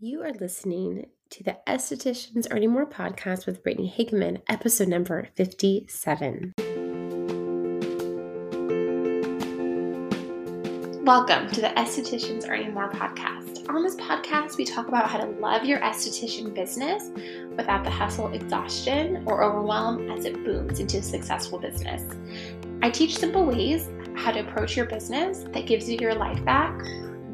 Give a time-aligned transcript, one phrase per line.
[0.00, 6.54] You are listening to the Estheticians Earning More podcast with Brittany Hagemann, episode number 57.
[11.04, 13.68] Welcome to the Estheticians Earning More podcast.
[13.68, 17.10] On this podcast, we talk about how to love your esthetician business
[17.56, 22.02] without the hustle, exhaustion, or overwhelm as it booms into a successful business.
[22.82, 26.82] I teach simple ways how to approach your business that gives you your life back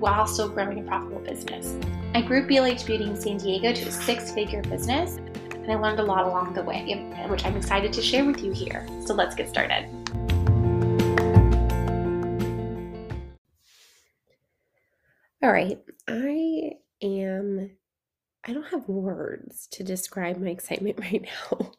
[0.00, 1.76] while still growing a profitable business.
[2.14, 6.00] I grew BLH Beauty in San Diego to a six figure business, and I learned
[6.00, 8.86] a lot along the way, which I'm excited to share with you here.
[9.04, 9.86] So let's get started.
[15.42, 16.72] All right, I
[17.02, 17.70] am,
[18.44, 21.72] I don't have words to describe my excitement right now.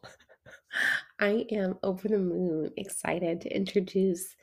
[1.18, 4.36] I am over the moon excited to introduce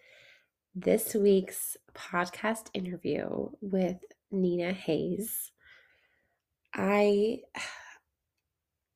[0.81, 3.97] this week's podcast interview with
[4.31, 5.51] Nina Hayes.
[6.73, 7.39] I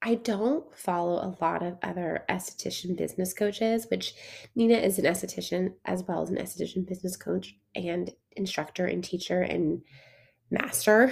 [0.02, 4.14] I don't follow a lot of other esthetician business coaches, which
[4.56, 9.42] Nina is an esthetician as well as an esthetician business coach and instructor and teacher
[9.42, 9.82] and
[10.52, 11.12] master.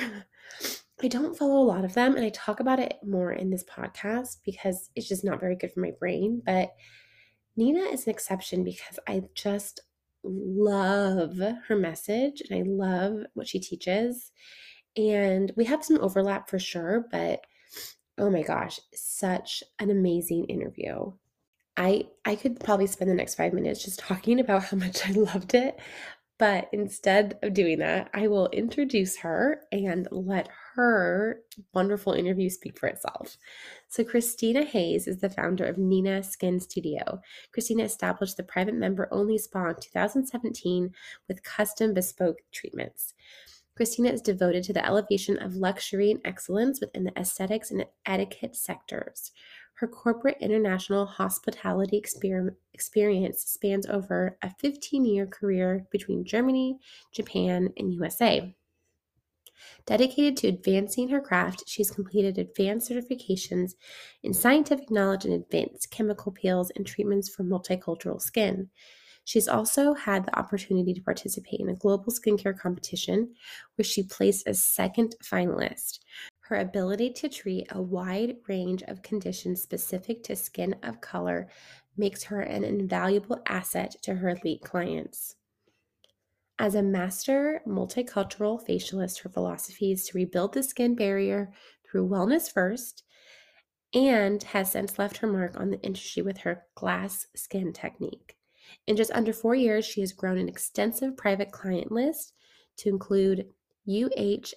[1.02, 3.64] I don't follow a lot of them and I talk about it more in this
[3.64, 6.76] podcast because it's just not very good for my brain, but
[7.58, 9.82] Nina is an exception because I just
[10.24, 14.32] love her message and I love what she teaches.
[14.98, 17.42] And we have some overlap for sure, but
[18.18, 21.12] oh my gosh, such an amazing interview.
[21.78, 25.12] I I could probably spend the next 5 minutes just talking about how much I
[25.14, 25.80] loved it,
[26.38, 31.42] but instead of doing that, I will introduce her and let her
[31.74, 33.38] wonderful interview speak for itself.
[33.88, 37.22] So, Christina Hayes is the founder of Nina Skin Studio.
[37.52, 40.92] Christina established the private member only spa in 2017
[41.28, 43.14] with custom bespoke treatments.
[43.76, 48.56] Christina is devoted to the elevation of luxury and excellence within the aesthetics and etiquette
[48.56, 49.32] sectors.
[49.76, 56.78] Her corporate international hospitality exper- experience spans over a 15 year career between Germany,
[57.12, 58.54] Japan, and USA.
[59.86, 63.72] Dedicated to advancing her craft, she's completed advanced certifications
[64.24, 68.70] in scientific knowledge and advanced chemical peels and treatments for multicultural skin.
[69.24, 73.34] She's also had the opportunity to participate in a global skincare competition
[73.76, 76.00] where she placed as second finalist.
[76.42, 81.50] Her ability to treat a wide range of conditions specific to skin of color
[81.98, 85.36] makes her an invaluable asset to her elite clients.
[86.62, 91.52] As a master multicultural facialist, her philosophy is to rebuild the skin barrier
[91.84, 93.02] through wellness first
[93.96, 98.38] and has since left her mark on the industry with her glass skin technique.
[98.86, 102.34] In just under four years, she has grown an extensive private client list
[102.78, 103.48] to include
[103.90, 104.54] UHNWI,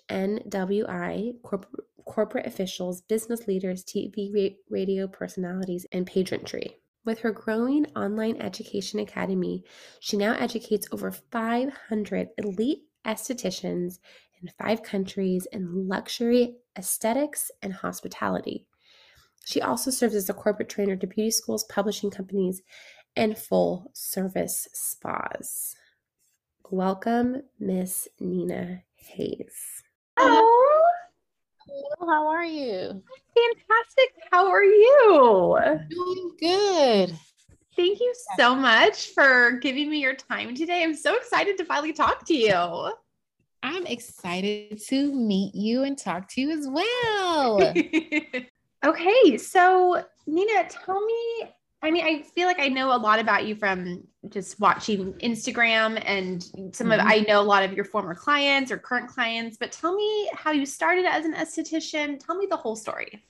[1.43, 6.77] corporate, corporate officials, business leaders, TV, radio personalities, and pageantry.
[7.05, 9.63] With her growing online education academy,
[10.01, 13.99] she now educates over 500 elite estheticians
[14.41, 18.67] in five countries in luxury, aesthetics, and hospitality.
[19.45, 22.63] She also serves as a corporate trainer to beauty schools, publishing companies,
[23.15, 25.77] and full service spas.
[26.71, 29.83] Welcome, Miss Nina Hayes.
[30.19, 30.74] Hello.
[32.01, 33.03] How are you?
[33.35, 34.15] Fantastic.
[34.31, 35.59] How are you?
[35.91, 37.19] Doing good.
[37.77, 40.83] Thank you so much for giving me your time today.
[40.83, 42.93] I'm so excited to finally talk to you.
[43.63, 47.59] I'm excited to meet you and talk to you as well.
[48.85, 51.51] okay, so Nina, tell me
[51.85, 56.03] I mean, I feel like I know a lot about you from just watching Instagram
[56.07, 56.93] and some mm-hmm.
[56.93, 60.31] of I know a lot of your former clients or current clients, but tell me
[60.33, 62.19] how you started as an esthetician.
[62.25, 63.23] Tell me the whole story.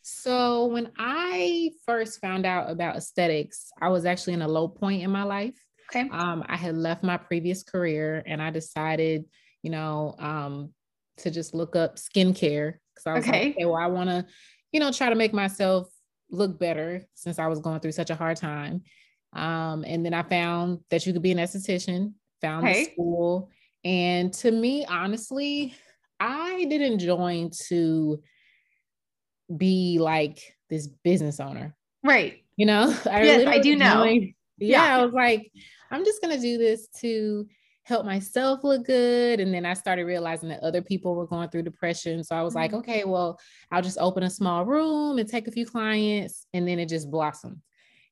[0.00, 5.02] So, when I first found out about aesthetics, I was actually in a low point
[5.02, 5.58] in my life.
[5.90, 6.08] Okay.
[6.10, 9.26] Um, I had left my previous career and I decided,
[9.62, 10.72] you know, um,
[11.18, 13.44] to just look up skincare because I was okay.
[13.46, 14.26] like, okay, well, I want to,
[14.72, 15.88] you know, try to make myself
[16.30, 18.82] look better since I was going through such a hard time.
[19.32, 22.84] Um, and then I found that you could be an esthetician, found hey.
[22.84, 23.50] the school.
[23.84, 25.74] And to me, honestly,
[26.20, 28.22] I didn't join to
[29.54, 31.74] be like this business owner.
[32.02, 32.44] Right.
[32.56, 34.04] You know, I yes, I do know.
[34.04, 34.28] yeah,
[34.58, 35.50] yeah, I was like,
[35.90, 37.46] I'm just gonna do this to
[37.84, 39.40] help myself look good.
[39.40, 42.24] And then I started realizing that other people were going through depression.
[42.24, 42.60] So I was mm-hmm.
[42.60, 43.38] like, okay, well,
[43.70, 46.46] I'll just open a small room and take a few clients.
[46.54, 47.60] And then it just blossomed.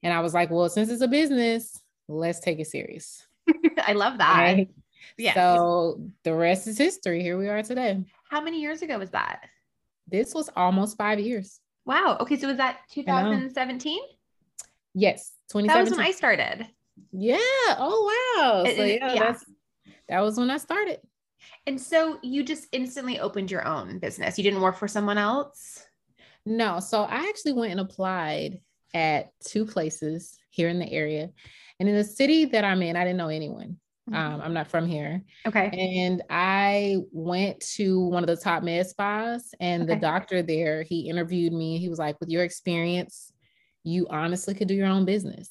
[0.03, 3.27] And I was like, well, since it's a business, let's take it serious.
[3.87, 4.37] I love that.
[4.37, 4.69] Right?
[5.17, 5.35] Yeah.
[5.35, 7.23] So the rest is history.
[7.23, 8.05] Here we are today.
[8.31, 9.41] How many years ago was that?
[10.07, 11.61] This was almost five years.
[11.87, 12.19] Wow.
[12.21, 12.37] Okay.
[12.37, 13.99] So was that 2017?
[14.95, 15.33] Yes.
[15.51, 15.67] 2017.
[15.67, 16.69] That was when I started.
[17.13, 17.39] Yeah.
[17.79, 18.65] Oh wow.
[18.65, 19.19] So yeah, yeah.
[19.19, 19.45] That's,
[20.09, 20.99] that was when I started.
[21.67, 24.39] And so you just instantly opened your own business.
[24.39, 25.85] You didn't work for someone else?
[26.47, 26.81] No.
[26.81, 28.61] So I actually went and applied
[28.95, 31.31] at two places here in the area.
[31.81, 33.79] And in the city that I'm in, I didn't know anyone.
[34.11, 34.15] Mm-hmm.
[34.15, 35.23] Um, I'm not from here.
[35.47, 35.71] Okay.
[36.03, 39.95] And I went to one of the top med spas, and okay.
[39.95, 41.79] the doctor there, he interviewed me.
[41.79, 43.33] He was like, with your experience,
[43.85, 45.49] you honestly could do your own business.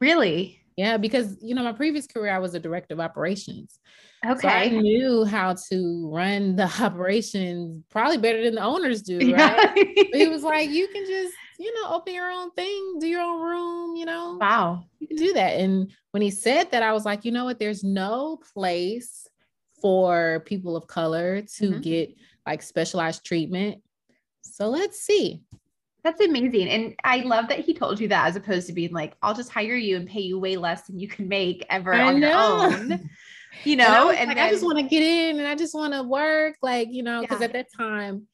[0.00, 0.62] Really?
[0.76, 3.78] Yeah, because you know, my previous career, I was a director of operations.
[4.24, 4.40] Okay.
[4.40, 9.72] So I knew how to run the operations probably better than the owners do, right?
[10.12, 13.40] he was like, you can just, you know, open your own thing, do your own
[13.40, 14.36] room, you know.
[14.38, 14.84] Wow.
[14.98, 15.58] You can do that.
[15.60, 17.58] And when he said that, I was like, you know what?
[17.58, 19.26] There's no place
[19.80, 21.80] for people of color to mm-hmm.
[21.80, 22.14] get
[22.46, 23.82] like specialized treatment.
[24.42, 25.42] So let's see.
[26.06, 26.68] That's amazing.
[26.68, 29.50] And I love that he told you that as opposed to being like, I'll just
[29.50, 32.68] hire you and pay you way less than you can make ever I on know.
[32.68, 33.10] your own.
[33.64, 35.54] You know, and, I, and like, then, I just want to get in and I
[35.54, 36.56] just want to work.
[36.60, 37.46] Like, you know, because yeah.
[37.46, 38.26] at that time,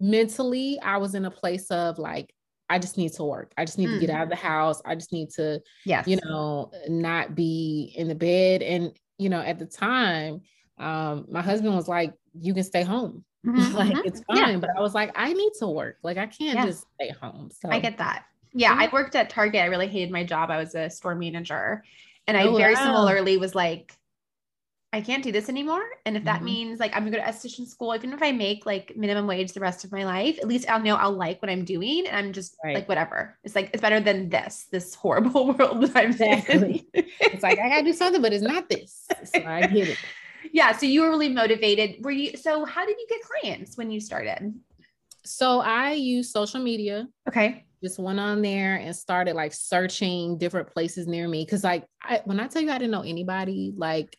[0.00, 2.34] mentally, I was in a place of like,
[2.68, 3.52] I just need to work.
[3.56, 3.94] I just need mm.
[3.94, 4.16] to get mm.
[4.16, 4.82] out of the house.
[4.84, 6.08] I just need to, yes.
[6.08, 8.62] you know, not be in the bed.
[8.62, 10.40] And, you know, at the time,
[10.78, 13.24] um, my husband was like, you can stay home.
[13.44, 14.06] Mm-hmm, like mm-hmm.
[14.06, 14.36] it's fine.
[14.36, 14.56] Yeah.
[14.56, 15.98] But I was like, I need to work.
[16.02, 16.66] Like I can't yeah.
[16.66, 17.50] just stay home.
[17.50, 18.24] So I get that.
[18.52, 19.62] Yeah, I worked at Target.
[19.62, 20.50] I really hated my job.
[20.50, 21.82] I was a store manager.
[22.26, 22.84] And I oh, very wow.
[22.84, 23.98] similarly was like,
[24.92, 25.82] I can't do this anymore.
[26.06, 26.44] And if that mm-hmm.
[26.44, 29.52] means like I'm gonna go to esthetician school, even if I make like minimum wage
[29.52, 32.06] the rest of my life, at least I'll know I'll like what I'm doing.
[32.06, 32.76] And I'm just right.
[32.76, 33.36] like, whatever.
[33.42, 36.86] It's like, it's better than this, this horrible world that I'm exactly.
[36.94, 37.04] in.
[37.20, 39.08] it's like, I gotta do something, but it's not this.
[39.24, 39.98] So I get it
[40.54, 40.70] yeah.
[40.70, 42.04] So you were really motivated.
[42.04, 44.54] Were you, so how did you get clients when you started?
[45.24, 47.08] So I use social media.
[47.28, 47.64] Okay.
[47.82, 51.44] Just went on there and started like searching different places near me.
[51.44, 54.16] Cause like I, when I tell you I didn't know anybody, like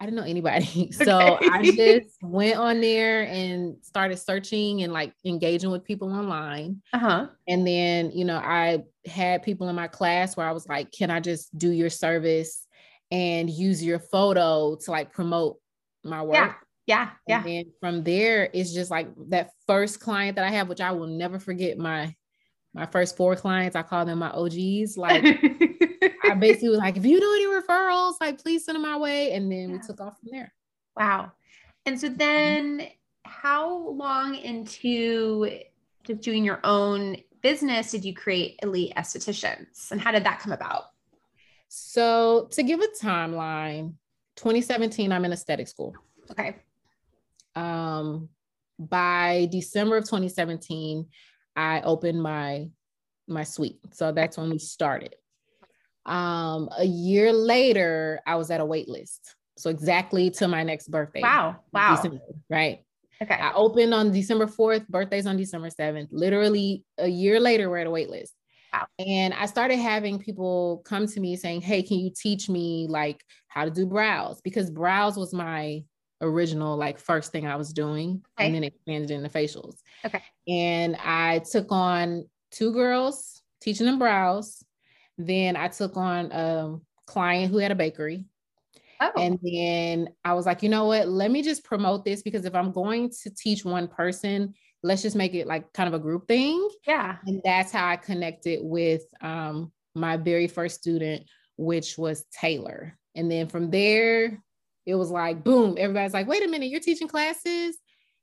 [0.00, 0.90] I didn't know anybody.
[0.92, 1.48] So okay.
[1.52, 6.80] I just went on there and started searching and like engaging with people online.
[6.94, 7.26] Uh-huh.
[7.46, 11.10] And then, you know, I had people in my class where I was like, can
[11.10, 12.66] I just do your service?
[13.10, 15.58] And use your photo to like promote
[16.04, 16.34] my work.
[16.34, 16.54] Yeah.
[16.86, 17.10] Yeah.
[17.26, 17.36] Yeah.
[17.38, 20.92] And then from there, it's just like that first client that I have, which I
[20.92, 22.14] will never forget my
[22.74, 23.76] my first four clients.
[23.76, 24.96] I call them my OGs.
[24.96, 25.24] Like
[26.24, 29.32] I basically was like, if you know any referrals, like please send them my way.
[29.32, 29.76] And then yeah.
[29.76, 30.52] we took off from there.
[30.96, 31.32] Wow.
[31.86, 32.18] And so mm-hmm.
[32.18, 32.88] then
[33.24, 35.60] how long into
[36.04, 39.90] just doing your own business did you create Elite Estheticians?
[39.90, 40.84] And how did that come about?
[41.68, 43.94] So to give a timeline,
[44.36, 45.94] 2017, I'm in aesthetic school.
[46.30, 46.56] Okay.
[47.54, 48.28] Um,
[48.78, 51.06] by December of 2017,
[51.56, 52.68] I opened my
[53.26, 53.78] my suite.
[53.92, 55.14] So that's when we started.
[56.06, 59.34] Um, a year later, I was at a wait list.
[59.58, 61.20] So exactly to my next birthday.
[61.20, 61.56] Wow.
[61.72, 61.96] Wow.
[61.96, 62.84] December, right.
[63.20, 63.34] Okay.
[63.34, 66.08] I opened on December 4th, birthday's on December 7th.
[66.12, 68.32] Literally a year later, we're at a wait list.
[68.72, 68.86] Wow.
[68.98, 73.22] And I started having people come to me saying, Hey, can you teach me like
[73.48, 74.40] how to do brows?
[74.40, 75.82] Because brows was my
[76.20, 78.46] original, like first thing I was doing, okay.
[78.46, 79.76] and then expanded into facials.
[80.04, 80.22] Okay.
[80.46, 84.62] And I took on two girls teaching them brows.
[85.16, 88.24] Then I took on a client who had a bakery.
[89.00, 89.12] Oh.
[89.16, 91.08] And then I was like, you know what?
[91.08, 95.16] Let me just promote this because if I'm going to teach one person, let's just
[95.16, 96.68] make it like kind of a group thing.
[96.86, 97.16] Yeah.
[97.26, 101.24] And that's how I connected with um, my very first student,
[101.56, 102.96] which was Taylor.
[103.14, 104.42] And then from there,
[104.86, 107.76] it was like, boom, everybody's like, wait a minute, you're teaching classes.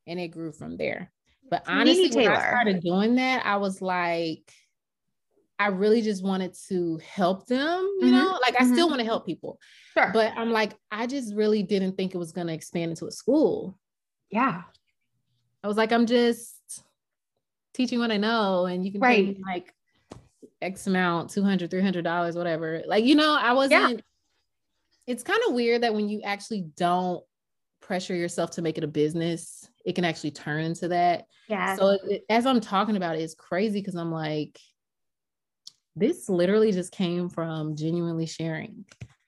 [0.07, 1.11] And it grew from there.
[1.49, 4.51] But honestly, when I started doing that, I was like,
[5.59, 8.11] I really just wanted to help them, you mm-hmm.
[8.11, 8.73] know, like I mm-hmm.
[8.73, 9.59] still want to help people.
[9.93, 10.09] Sure.
[10.11, 13.11] But I'm like, I just really didn't think it was going to expand into a
[13.11, 13.77] school.
[14.31, 14.63] Yeah.
[15.65, 16.53] I was like, I'm just
[17.73, 19.35] teaching what I know, and you can right.
[19.35, 19.73] pay like
[20.61, 22.83] X amount, 200 $300, whatever.
[22.85, 24.01] Like, you know, I wasn't, yeah.
[25.07, 27.23] it's kind of weird that when you actually don't
[27.81, 31.25] pressure yourself to make it a business, it can actually turn into that.
[31.49, 31.75] Yeah.
[31.77, 34.59] So it, as I'm talking about it, it's crazy because I'm like,
[35.95, 38.85] this literally just came from genuinely sharing.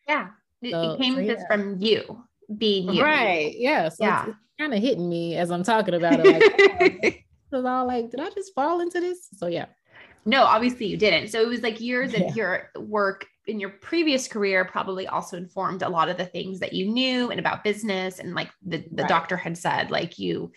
[0.08, 0.28] Yeah.
[0.70, 1.34] So, it came so, yeah.
[1.34, 3.04] just from you being you.
[3.04, 3.54] Right.
[3.58, 3.90] Yeah.
[3.90, 4.26] So yeah.
[4.28, 7.04] It's, kind of hitting me as I'm talking about it.
[7.04, 9.28] Like, oh, all like, did I just fall into this?
[9.38, 9.68] So yeah.
[10.26, 11.30] No, obviously you didn't.
[11.30, 15.84] So it was like years of your work in your previous career probably also informed
[15.84, 19.04] a lot of the things that you knew and about business and like the, the
[19.04, 19.10] right.
[19.10, 20.52] doctor had said, like you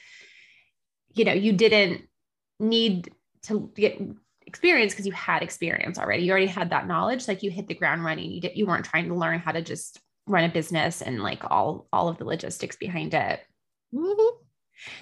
[1.14, 2.02] you know, you didn't
[2.58, 3.10] need
[3.42, 4.00] to get
[4.46, 6.24] experience because you had experience already.
[6.24, 7.28] You already had that knowledge.
[7.28, 8.30] Like you hit the ground running.
[8.30, 11.42] You did, you weren't trying to learn how to just run a business and like
[11.50, 13.40] all all of the logistics behind it.
[13.94, 14.36] Mm-hmm.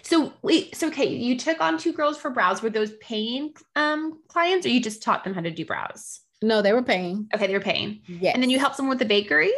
[0.03, 2.63] So wait, so okay, you took on two girls for brows.
[2.63, 6.21] Were those paying um clients or you just taught them how to do brows?
[6.43, 7.29] No, they were paying.
[7.35, 8.01] Okay, they were paying.
[8.07, 8.31] Yeah.
[8.33, 9.53] And then you helped them with the bakery?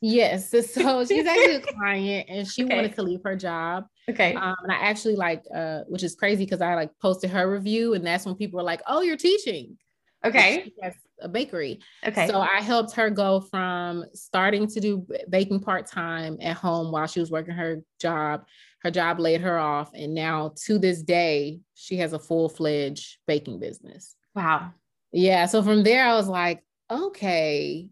[0.00, 0.50] Yes.
[0.50, 0.60] So
[1.04, 2.74] she's actually a client and she okay.
[2.74, 3.84] wanted to leave her job.
[4.08, 4.34] Okay.
[4.34, 7.94] Um, and I actually like, uh, which is crazy because I like posted her review
[7.94, 9.76] and that's when people were like, oh, you're teaching.
[10.24, 10.72] Okay.
[11.20, 11.80] A bakery.
[12.06, 12.26] Okay.
[12.28, 17.06] So I helped her go from starting to do baking part time at home while
[17.06, 18.44] she was working her job.
[18.82, 19.90] Her job laid her off.
[19.94, 24.14] And now to this day, she has a full fledged baking business.
[24.34, 24.72] Wow.
[25.12, 25.46] Yeah.
[25.46, 27.88] So from there, I was like, okay,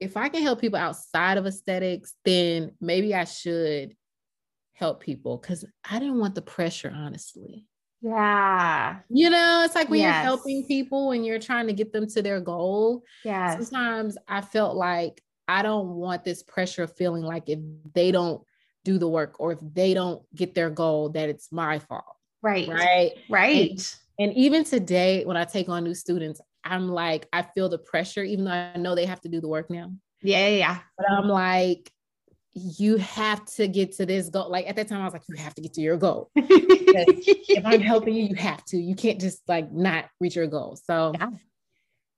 [0.00, 3.94] if I can help people outside of aesthetics, then maybe I should
[4.72, 7.66] help people because I didn't want the pressure, honestly.
[8.04, 8.98] Yeah.
[9.08, 10.14] You know, it's like when yes.
[10.14, 13.02] you're helping people and you're trying to get them to their goal.
[13.24, 13.56] Yeah.
[13.56, 17.60] Sometimes I felt like I don't want this pressure of feeling like if
[17.94, 18.42] they don't
[18.84, 22.04] do the work or if they don't get their goal, that it's my fault.
[22.42, 22.68] Right.
[22.68, 23.12] Right.
[23.30, 23.70] Right.
[24.18, 27.78] And, and even today, when I take on new students, I'm like, I feel the
[27.78, 29.90] pressure, even though I know they have to do the work now.
[30.20, 30.78] Yeah, yeah, yeah.
[30.98, 31.90] But I'm like,
[32.54, 34.48] you have to get to this goal.
[34.48, 36.30] Like at that time, I was like, you have to get to your goal.
[36.36, 38.76] if I'm helping you, you have to.
[38.76, 40.76] You can't just like not reach your goal.
[40.76, 41.30] So yeah.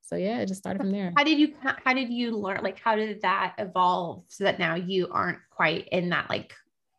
[0.03, 1.13] So yeah, it just started from there.
[1.17, 4.77] How did you how did you learn like how did that evolve so that now
[4.77, 6.55] you aren't quite in that like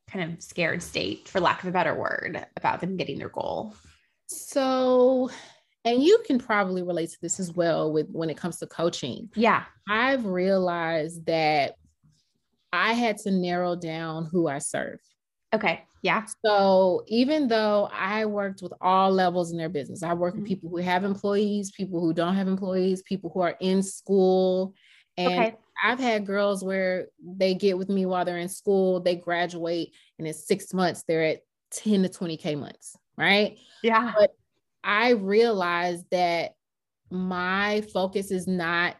[0.10, 3.74] kind of scared state for lack of a better word about them getting their goal?
[4.25, 5.29] So
[5.86, 9.29] and you can probably relate to this as well with when it comes to coaching.
[9.36, 9.63] Yeah.
[9.88, 11.75] I've realized that
[12.74, 15.00] I had to narrow down who I serve.
[15.54, 15.84] Okay.
[16.02, 16.26] Yeah.
[16.46, 20.42] So even though I worked with all levels in their business, I work mm-hmm.
[20.42, 24.74] with people who have employees, people who don't have employees, people who are in school.
[25.18, 25.56] And okay.
[25.84, 30.28] I've had girls where they get with me while they're in school, they graduate, and
[30.28, 33.58] in six months, they're at 10 to 20K months, right?
[33.84, 34.14] Yeah.
[34.18, 34.32] But
[34.84, 36.54] I realized that
[37.10, 38.98] my focus is not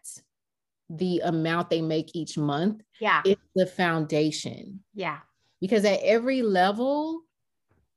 [0.90, 2.82] the amount they make each month.
[3.00, 3.22] Yeah.
[3.24, 4.80] It's the foundation.
[4.94, 5.18] Yeah.
[5.60, 7.22] Because at every level,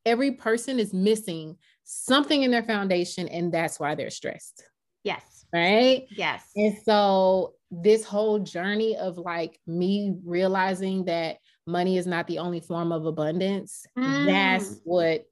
[0.05, 4.63] every person is missing something in their foundation, and that's why they're stressed.
[5.03, 5.45] Yes.
[5.53, 6.07] Right?
[6.10, 6.50] Yes.
[6.55, 12.60] And so, this whole journey of like me realizing that money is not the only
[12.60, 14.25] form of abundance, mm.
[14.25, 15.25] that's what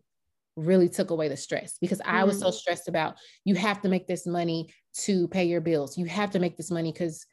[0.55, 2.53] really took away the stress because I was so mm.
[2.53, 5.97] stressed about you have to make this money to pay your bills.
[5.97, 7.25] You have to make this money because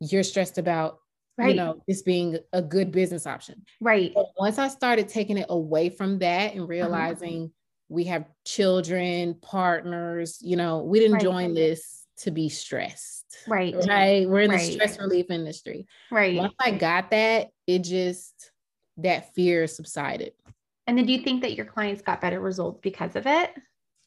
[0.00, 0.98] you're stressed about
[1.36, 1.50] right.
[1.50, 3.62] you know this being a good business option.
[3.80, 4.12] Right.
[4.14, 6.68] But once I started taking it away from that and uh-huh.
[6.68, 7.48] realizing uh-huh.
[7.88, 11.22] we have children, partners, you know, we didn't right.
[11.22, 13.24] join this to be stressed.
[13.46, 13.74] Right.
[13.86, 14.28] Right.
[14.28, 14.58] We're in right.
[14.60, 15.86] the stress relief industry.
[16.10, 16.36] Right.
[16.36, 18.50] Once I got that, it just
[18.98, 20.32] that fear subsided.
[20.86, 23.50] And then do you think that your clients got better results because of it?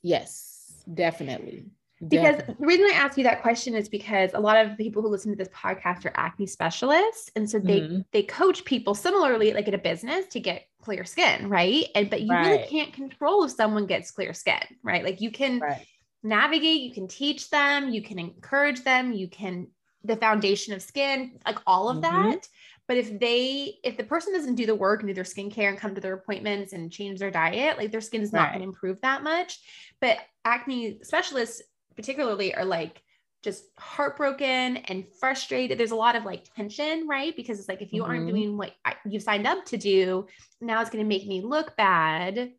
[0.01, 1.67] Yes, definitely.
[2.08, 5.01] Because the reason I ask you that question is because a lot of the people
[5.01, 7.29] who listen to this podcast are acne specialists.
[7.36, 8.00] And so they mm-hmm.
[8.12, 11.86] they coach people similarly like in a business to get clear skin, right?
[11.93, 12.48] And but you right.
[12.48, 15.03] really can't control if someone gets clear skin, right?
[15.03, 15.86] Like you can right.
[16.24, 19.67] navigate, you can teach them, you can encourage them, you can
[20.03, 22.31] the foundation of skin, like all of mm-hmm.
[22.31, 22.48] that.
[22.88, 25.77] But if they, if the person doesn't do the work and do their skincare and
[25.77, 28.50] come to their appointments and change their diet, like their skin is not right.
[28.50, 29.60] going to improve that much.
[30.01, 31.62] But acne specialists,
[31.95, 33.01] particularly, are like
[33.43, 35.77] just heartbroken and frustrated.
[35.77, 37.36] There's a lot of like tension, right?
[37.36, 38.12] Because it's like if you mm-hmm.
[38.12, 40.27] aren't doing what I, you signed up to do,
[40.60, 42.51] now it's going to make me look bad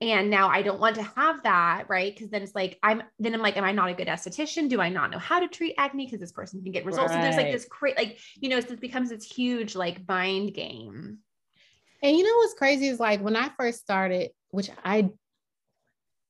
[0.00, 2.14] and now I don't want to have that, right?
[2.14, 4.68] Because then it's like I'm then I'm like, am I not a good esthetician?
[4.68, 6.04] Do I not know how to treat acne?
[6.04, 7.12] Because this person can get results.
[7.12, 7.18] Right.
[7.18, 11.18] So there's like this great, like you know, it becomes this huge like mind game.
[12.02, 15.08] And you know what's crazy is like when I first started, which I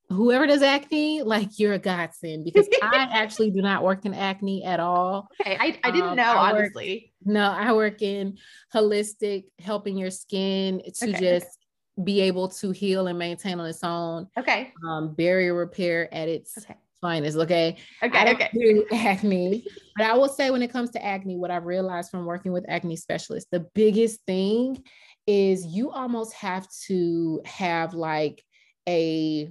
[0.09, 4.65] whoever does acne, like you're a godsend because I actually do not work in acne
[4.65, 5.29] at all.
[5.41, 7.13] Okay, I, I didn't um, know I honestly.
[7.25, 8.39] No, I work in
[8.73, 11.19] holistic, helping your skin to okay.
[11.19, 11.59] just
[12.03, 14.29] be able to heal and maintain on its own.
[14.39, 14.73] Okay.
[14.87, 16.77] Um, barrier repair at its okay.
[17.01, 17.37] finest.
[17.39, 17.77] Okay.
[18.03, 18.33] Okay.
[18.33, 18.51] Okay.
[18.53, 19.65] Do acne,
[19.97, 22.65] but I will say when it comes to acne, what I've realized from working with
[22.69, 24.83] acne specialists, the biggest thing
[25.27, 28.45] is you almost have to have like
[28.89, 29.51] a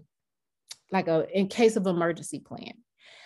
[0.95, 2.73] like a in case of emergency plan.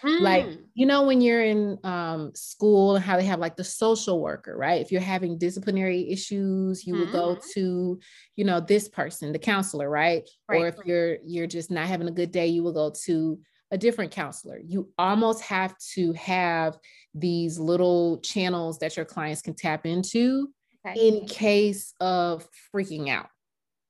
[0.04, 0.22] Mm.
[0.22, 0.46] Like,
[0.76, 4.56] you know, when you're in um, school and how they have like the social worker,
[4.56, 4.80] right?
[4.80, 7.00] If you're having disciplinary issues, you mm.
[7.00, 7.50] would go mm-hmm.
[7.56, 8.00] to,
[8.38, 10.28] you know, this person, the counselor, right?
[10.48, 10.62] right?
[10.62, 13.40] Or if you're you're just not having a good day, you will go to
[13.72, 14.60] a different counselor.
[14.66, 16.78] You almost have to have
[17.14, 20.50] these little channels that your clients can tap into
[20.88, 21.08] okay.
[21.08, 23.30] in case of freaking out.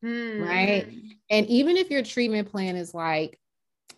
[0.04, 0.48] Mm.
[0.48, 0.88] Right.
[1.30, 3.40] And even if your treatment plan is like,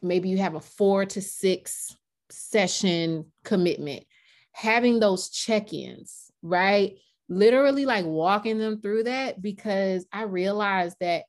[0.01, 1.95] maybe you have a four to six
[2.29, 4.03] session commitment,
[4.51, 6.97] having those check ins, right?
[7.29, 11.23] Literally like walking them through that because I realized that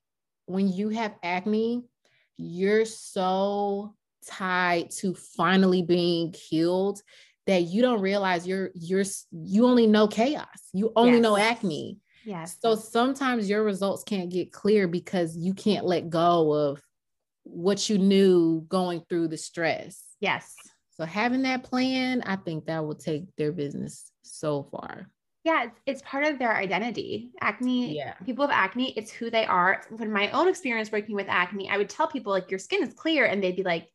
[0.46, 1.82] when you have acne,
[2.36, 3.94] you're so
[4.26, 7.02] tied to finally being healed
[7.46, 10.46] that you don't realize you're you're you only know chaos.
[10.72, 11.22] You only yes.
[11.22, 11.98] know acne.
[12.24, 12.56] Yes.
[12.60, 16.80] So sometimes your results can't get clear because you can't let go of
[17.44, 20.02] what you knew going through the stress.
[20.20, 20.54] Yes.
[20.96, 25.08] So having that plan, I think that will take their business so far.
[25.44, 27.32] Yeah, it's, it's part of their identity.
[27.40, 28.14] Acne, yeah.
[28.24, 29.82] people with acne, it's who they are.
[29.96, 32.94] From my own experience working with acne, I would tell people like your skin is
[32.94, 33.88] clear and they'd be like,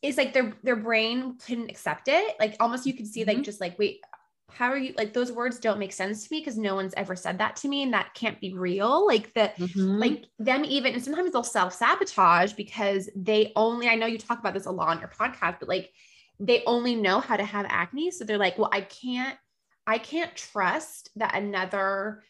[0.00, 2.36] it's like their their brain couldn't accept it.
[2.38, 3.42] Like almost you could see like mm-hmm.
[3.42, 4.00] just like, wait,
[4.54, 7.16] how are you like those words don't make sense to me because no one's ever
[7.16, 9.98] said that to me and that can't be real like that mm-hmm.
[9.98, 14.54] like them even and sometimes they'll self-sabotage because they only i know you talk about
[14.54, 15.90] this a lot on your podcast but like
[16.38, 19.36] they only know how to have acne so they're like well i can't
[19.86, 22.22] i can't trust that another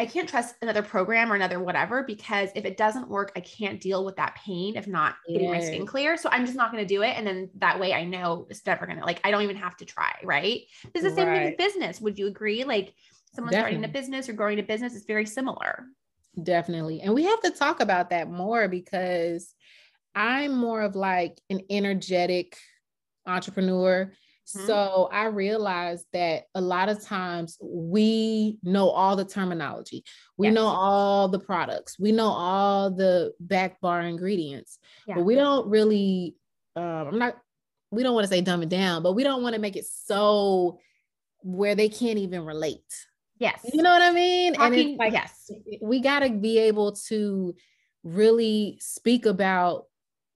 [0.00, 3.80] I can't trust another program or another whatever because if it doesn't work, I can't
[3.80, 6.16] deal with that pain if not getting my skin clear.
[6.16, 7.16] So I'm just not going to do it.
[7.16, 9.76] And then that way I know it's never going to, like, I don't even have
[9.78, 10.14] to try.
[10.22, 10.62] Right.
[10.94, 11.38] It's the same right.
[11.38, 12.00] thing with business.
[12.00, 12.62] Would you agree?
[12.62, 12.94] Like,
[13.34, 13.78] someone Definitely.
[13.78, 15.86] starting a business or growing a business is very similar.
[16.42, 17.00] Definitely.
[17.00, 19.52] And we have to talk about that more because
[20.14, 22.56] I'm more of like an energetic
[23.26, 24.12] entrepreneur
[24.56, 24.66] Mm-hmm.
[24.66, 30.04] So I realized that a lot of times we know all the terminology,
[30.36, 30.54] we yes.
[30.54, 35.16] know all the products, we know all the back bar ingredients, yeah.
[35.16, 36.36] but we don't really,
[36.76, 37.36] um, I'm not,
[37.90, 39.86] we don't want to say dumb it down, but we don't want to make it
[39.86, 40.78] so
[41.42, 42.80] where they can't even relate.
[43.38, 43.60] Yes.
[43.72, 44.54] You know what I mean?
[44.54, 47.54] Talking, and it's like, yes, we got to be able to
[48.02, 49.84] really speak about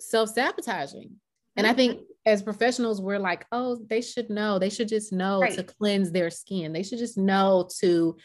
[0.01, 1.17] self sabotaging.
[1.57, 1.77] And I mm-hmm.
[1.77, 4.59] think as professionals, we're like, oh, they should know.
[4.59, 5.55] They should just know right.
[5.55, 6.73] to cleanse their skin.
[6.73, 8.17] They should just know to,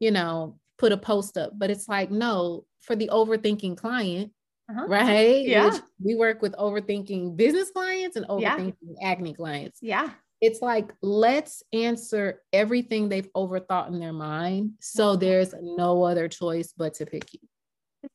[0.00, 1.52] you know, put a post up.
[1.54, 4.32] But it's like, no, for the overthinking client,
[4.70, 4.86] uh-huh.
[4.86, 5.46] right?
[5.46, 5.66] Yeah.
[5.66, 9.08] Which we work with overthinking business clients and overthinking yeah.
[9.08, 9.78] acne clients.
[9.80, 10.10] Yeah.
[10.40, 14.72] It's like, let's answer everything they've overthought in their mind.
[14.80, 15.20] So mm-hmm.
[15.20, 17.40] there's no other choice but to pick you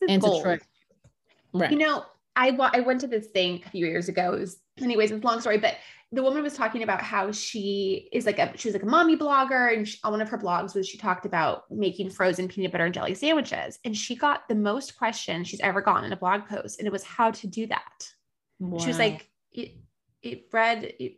[0.08, 0.43] and gold.
[0.43, 0.65] to trust.
[1.53, 1.60] you.
[1.60, 1.71] Right.
[1.71, 4.33] You know, I, I went to this thing a few years ago.
[4.33, 5.75] It was, anyways, it's a long story, but
[6.11, 9.17] the woman was talking about how she is like a, she was like a mommy
[9.17, 9.75] blogger.
[9.75, 12.85] And she, on one of her blogs was she talked about making frozen peanut butter
[12.85, 13.77] and jelly sandwiches.
[13.85, 16.79] And she got the most questions she's ever gotten in a blog post.
[16.79, 18.07] And it was how to do that.
[18.59, 18.79] Wow.
[18.79, 19.73] She was like, "It
[20.49, 21.11] bread, you,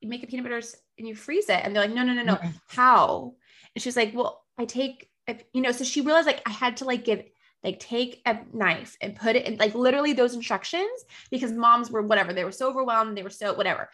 [0.00, 0.60] you make a peanut butter
[0.98, 1.60] and you freeze it.
[1.62, 2.34] And they're like, no, no, no, no.
[2.34, 2.48] Mm-hmm.
[2.68, 3.34] How?
[3.74, 5.08] And she's like, well, I take,
[5.52, 7.22] you know, so she realized like I had to like give
[7.64, 12.02] like take a knife and put it in like literally those instructions because moms were
[12.02, 13.88] whatever they were so overwhelmed they were so whatever.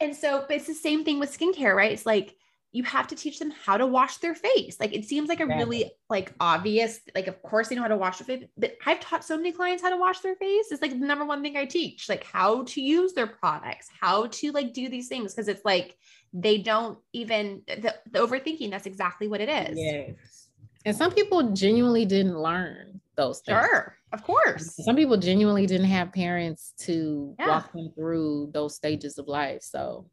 [0.00, 1.92] And so but it's the same thing with skincare right?
[1.92, 2.34] It's like
[2.70, 4.78] you have to teach them how to wash their face.
[4.78, 7.96] Like it seems like a really like obvious like of course they know how to
[7.96, 10.66] wash their face but i've taught so many clients how to wash their face.
[10.70, 14.26] It's like the number one thing i teach like how to use their products how
[14.26, 15.96] to like do these things because it's like
[16.32, 19.78] they don't even the, the overthinking that's exactly what it is.
[19.78, 20.37] Yes
[20.84, 23.58] and some people genuinely didn't learn those things.
[23.58, 24.76] Sure, of course.
[24.84, 27.48] Some people genuinely didn't have parents to yeah.
[27.48, 29.62] walk them through those stages of life.
[29.62, 30.08] So,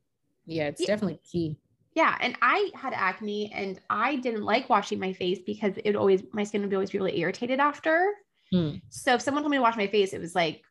[0.45, 0.87] yeah, it's yeah.
[0.87, 1.57] definitely key.
[1.93, 6.23] Yeah, and I had acne, and I didn't like washing my face because it always
[6.33, 8.13] my skin would always be really irritated after.
[8.51, 8.71] Hmm.
[8.89, 10.61] So if someone told me to wash my face, it was like,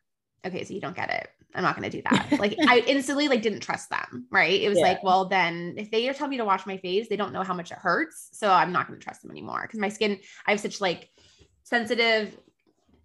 [0.45, 1.29] okay, so you don't get it.
[1.55, 2.39] I'm not going to do that.
[2.39, 4.27] like I instantly like didn't trust them.
[4.31, 4.61] Right.
[4.61, 4.85] It was yeah.
[4.85, 7.43] like, well, then if they are telling me to wash my face, they don't know
[7.43, 8.29] how much it hurts.
[8.33, 9.67] So I'm not going to trust them anymore.
[9.67, 11.09] Cause my skin, I have such like
[11.63, 12.37] sensitive,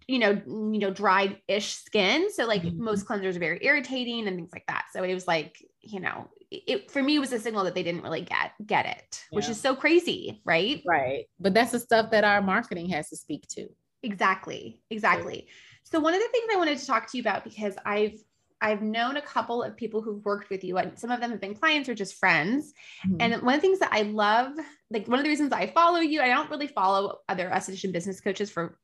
[0.07, 2.31] you know, you know, dry ish skin.
[2.31, 2.83] So like mm-hmm.
[2.83, 4.85] most cleansers are very irritating and things like that.
[4.93, 8.03] So it was like, you know, it for me was a signal that they didn't
[8.03, 9.35] really get get it, yeah.
[9.35, 10.83] which is so crazy, right?
[10.85, 11.25] Right.
[11.39, 13.69] But that's the stuff that our marketing has to speak to.
[14.03, 14.79] Exactly.
[14.89, 15.33] Exactly.
[15.33, 15.47] Right.
[15.83, 18.21] So one of the things I wanted to talk to you about because I've
[18.61, 21.41] I've known a couple of people who've worked with you, and some of them have
[21.41, 22.73] been clients or just friends.
[23.05, 23.17] Mm-hmm.
[23.19, 24.53] And one of the things that I love,
[24.91, 28.21] like one of the reasons I follow you, I don't really follow other esthetician business
[28.21, 28.77] coaches for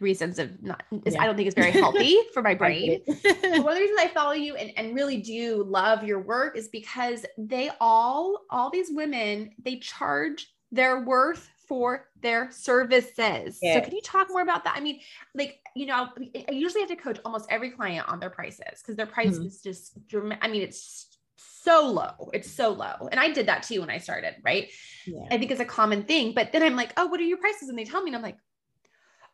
[0.00, 1.20] reasons of not yeah.
[1.20, 3.02] I don't think it's very healthy for my brain.
[3.06, 6.68] one of the reasons I follow you and, and really do love your work is
[6.68, 13.60] because they all, all these women, they charge their worth for their services.
[13.62, 14.74] So can you talk more about that?
[14.76, 14.98] I mean,
[15.36, 16.08] like, you know,
[16.48, 19.46] I usually have to coach almost every client on their prices because their price mm-hmm.
[19.46, 19.96] is just
[20.42, 21.06] I mean, it's
[21.36, 22.30] so low.
[22.34, 23.08] It's so low.
[23.12, 24.68] And I did that too when I started, right?
[25.06, 25.26] Yeah.
[25.30, 26.34] I think it's a common thing.
[26.34, 27.68] But then I'm like, oh, what are your prices?
[27.68, 28.38] And they tell me, and I'm like,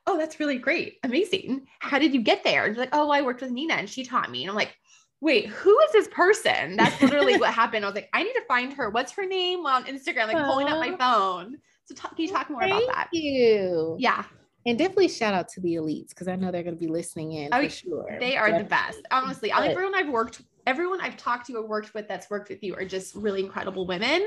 [0.07, 0.99] oh, that's really great.
[1.05, 1.68] Amazing.
[1.79, 2.66] How did you get there?
[2.66, 4.42] And like, oh, I worked with Nina and she taught me.
[4.42, 4.77] And I'm like,
[5.22, 6.77] wait, who is this person?
[6.77, 7.87] That's literally what happened.
[7.87, 8.90] I was like, I need to find her.
[8.90, 9.64] What's her name?
[9.64, 11.57] Well, on Instagram, like pulling up my phone.
[11.87, 13.09] So talk, can you talk more Thank about that?
[13.12, 13.96] Thank you.
[13.99, 14.25] Yeah.
[14.66, 17.33] And definitely shout out to the elites because I know they're going to be listening
[17.33, 18.16] in oh, for sure.
[18.18, 18.62] They are definitely.
[18.64, 19.01] the best.
[19.12, 22.62] Honestly, but, everyone I've worked, everyone I've talked to or worked with that's worked with
[22.64, 24.27] you are just really incredible women.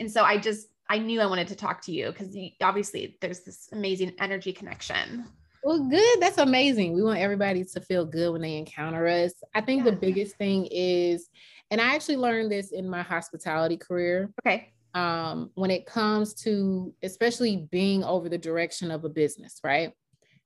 [0.00, 3.44] And so I just, I knew I wanted to talk to you because obviously there's
[3.44, 5.26] this amazing energy connection.
[5.62, 6.20] Well, good.
[6.20, 6.94] That's amazing.
[6.94, 9.32] We want everybody to feel good when they encounter us.
[9.54, 9.90] I think yeah.
[9.90, 11.28] the biggest thing is,
[11.70, 14.32] and I actually learned this in my hospitality career.
[14.44, 14.72] Okay.
[14.96, 19.92] Um, when it comes to especially being over the direction of a business, right?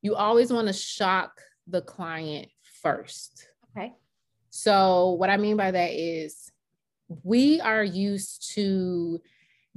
[0.03, 2.49] You always want to shock the client
[2.83, 3.47] first.
[3.71, 3.93] Okay.
[4.51, 6.51] So, what I mean by that is
[7.23, 9.21] we are used to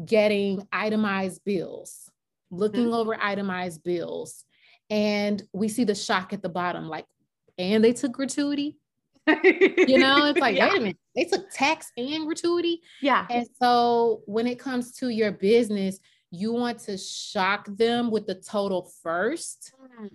[0.03, 2.09] getting itemized bills,
[2.49, 2.95] looking mm-hmm.
[2.95, 4.43] over itemized bills,
[4.89, 7.05] and we see the shock at the bottom, like,
[7.59, 8.79] and they took gratuity.
[9.27, 10.69] you know, it's like, yeah.
[10.69, 12.81] wait a minute, they took tax and gratuity.
[13.01, 13.25] Yeah.
[13.29, 15.99] And so when it comes to your business,
[16.31, 19.73] you want to shock them with the total first.
[20.01, 20.09] Mm.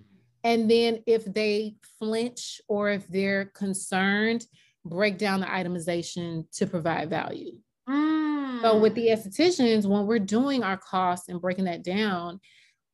[0.44, 4.46] And then if they flinch or if they're concerned,
[4.84, 7.58] break down the itemization to provide value.
[7.88, 8.62] Mm.
[8.62, 12.40] So with the estheticians, when we're doing our costs and breaking that down,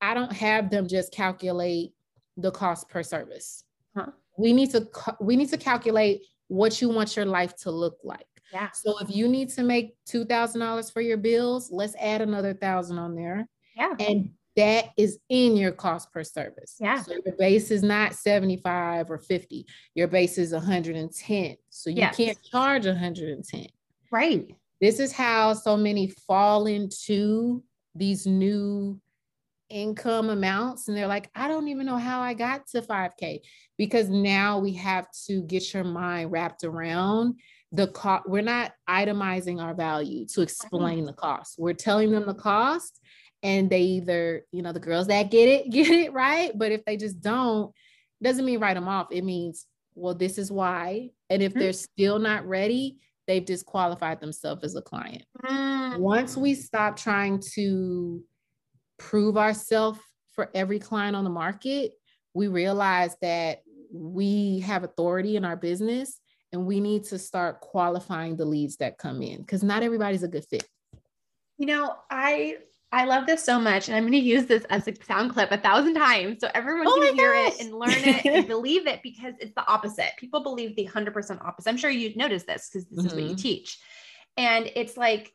[0.00, 1.92] I don't have them just calculate
[2.36, 3.64] the cost per service.
[3.96, 4.08] Huh.
[4.36, 4.88] We need to
[5.20, 8.26] we need to calculate what you want your life to look like.
[8.52, 8.70] Yeah.
[8.72, 12.54] So if you need to make two thousand dollars for your bills, let's add another
[12.54, 13.48] thousand on there.
[13.76, 13.94] Yeah.
[13.98, 16.76] And that is in your cost per service.
[16.78, 17.02] Yeah.
[17.02, 19.66] So your base is not 75 or 50.
[19.94, 21.56] Your base is 110.
[21.70, 22.16] So you yes.
[22.16, 23.66] can't charge 110.
[24.12, 24.54] Right.
[24.80, 29.00] This is how so many fall into these new
[29.70, 33.40] income amounts and they're like i don't even know how i got to 5k
[33.78, 37.34] because now we have to get your mind wrapped around
[37.74, 41.56] the cost we're not itemizing our value to explain the cost.
[41.58, 43.00] We're telling them the cost
[43.42, 46.56] and they either you know the girls that get it get it right?
[46.56, 47.72] But if they just don't
[48.22, 49.08] doesn't mean write them off.
[49.10, 51.60] It means well this is why and if mm-hmm.
[51.60, 55.24] they're still not ready they've disqualified themselves as a client.
[55.44, 56.00] Mm-hmm.
[56.00, 58.22] once we stop trying to
[58.98, 59.98] prove ourselves
[60.32, 61.92] for every client on the market,
[62.34, 66.20] we realize that we have authority in our business
[66.52, 70.28] and we need to start qualifying the leads that come in because not everybody's a
[70.28, 70.66] good fit.
[71.58, 72.58] You know, I
[72.94, 75.50] I love this so much, and I'm going to use this as a sound clip
[75.50, 77.54] a thousand times so everyone oh can hear gosh.
[77.54, 80.10] it and learn it and believe it because it's the opposite.
[80.16, 81.68] People believe the 100% opposite.
[81.68, 83.06] I'm sure you noticed this because this mm-hmm.
[83.06, 83.36] is what you mm-hmm.
[83.36, 83.80] teach.
[84.36, 85.32] And it's like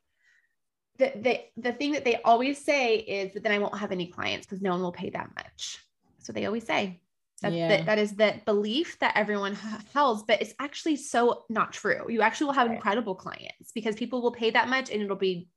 [1.00, 4.08] the, the, the thing that they always say is that then I won't have any
[4.08, 5.80] clients because no one will pay that much.
[6.20, 7.02] So they always say.
[7.42, 7.70] That, yeah.
[7.70, 9.58] that, that is that belief that everyone
[9.96, 12.06] holds, but it's actually so not true.
[12.10, 12.76] You actually will have right.
[12.76, 15.48] incredible clients because people will pay that much and it'll be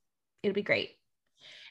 [0.44, 0.90] it'll be great.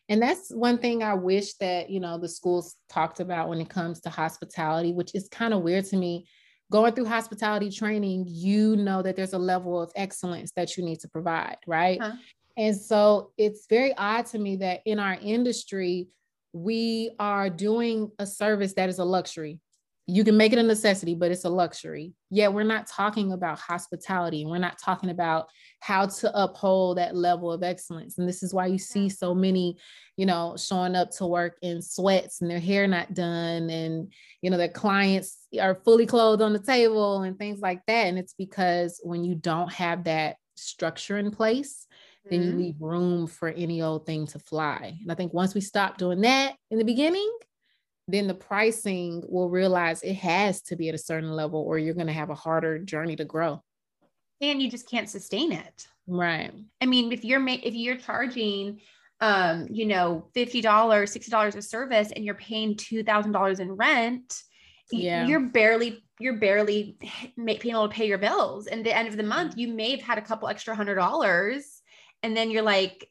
[0.10, 3.69] And that's one thing I wish that, you know, the schools talked about when it
[3.69, 6.27] comes to hospitality, which is kind of weird to me.
[6.69, 10.99] Going through hospitality training, you know that there's a level of excellence that you need
[11.01, 12.01] to provide, right?
[12.01, 12.13] Huh.
[12.57, 16.07] And so it's very odd to me that in our industry,
[16.53, 19.59] we are doing a service that is a luxury.
[20.07, 22.13] You can make it a necessity, but it's a luxury.
[22.29, 25.47] Yet we're not talking about hospitality and we're not talking about
[25.79, 28.17] how to uphold that level of excellence.
[28.17, 29.77] And this is why you see so many,
[30.17, 34.11] you know, showing up to work in sweats and their hair not done and,
[34.41, 38.07] you know, their clients are fully clothed on the table and things like that.
[38.07, 41.87] And it's because when you don't have that structure in place,
[42.29, 42.60] then you mm-hmm.
[42.60, 44.97] leave room for any old thing to fly.
[45.01, 47.29] And I think once we stop doing that in the beginning,
[48.07, 51.93] then the pricing will realize it has to be at a certain level or you're
[51.93, 53.62] going to have a harder journey to grow.
[54.39, 55.88] And you just can't sustain it.
[56.07, 56.51] Right.
[56.81, 58.81] I mean, if you're if you're charging
[59.21, 64.41] um, you know, $50, $60 a service and you're paying $2,000 in rent,
[64.91, 65.25] yeah.
[65.25, 66.97] you're barely you're barely
[67.36, 70.01] being able to pay your bills and the end of the month you may have
[70.01, 71.70] had a couple extra hundred dollars
[72.23, 73.07] and then you're like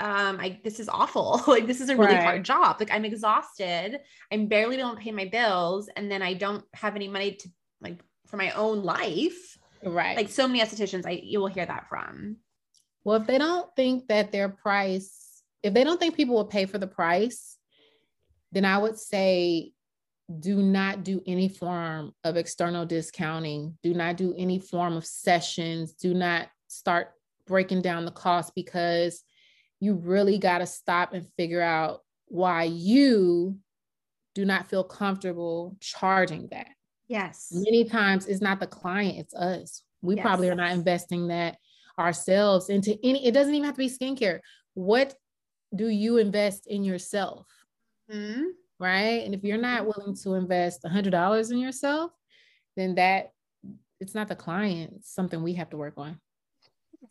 [0.00, 1.42] um, I this is awful.
[1.46, 2.22] like this is a really right.
[2.22, 2.76] hard job.
[2.80, 4.00] Like I'm exhausted.
[4.32, 7.48] I'm barely able to pay my bills, and then I don't have any money to
[7.80, 9.56] like for my own life.
[9.84, 10.16] Right.
[10.16, 12.38] Like so many estheticians, I you will hear that from.
[13.04, 16.66] Well, if they don't think that their price, if they don't think people will pay
[16.66, 17.58] for the price,
[18.50, 19.72] then I would say
[20.40, 23.76] do not do any form of external discounting.
[23.82, 25.92] Do not do any form of sessions.
[25.92, 27.12] Do not start
[27.46, 29.22] breaking down the cost because
[29.80, 33.58] you really got to stop and figure out why you
[34.34, 36.68] do not feel comfortable charging that.
[37.08, 37.48] Yes.
[37.52, 39.82] Many times it's not the client, it's us.
[40.02, 40.22] We yes.
[40.22, 41.58] probably are not investing that
[41.98, 44.40] ourselves into any, it doesn't even have to be skincare.
[44.74, 45.14] What
[45.74, 47.46] do you invest in yourself?
[48.12, 48.44] Mm-hmm.
[48.80, 49.24] Right.
[49.24, 49.92] And if you're not mm-hmm.
[49.96, 52.10] willing to invest a hundred dollars in yourself,
[52.76, 53.30] then that
[54.00, 56.20] it's not the client, it's something we have to work on.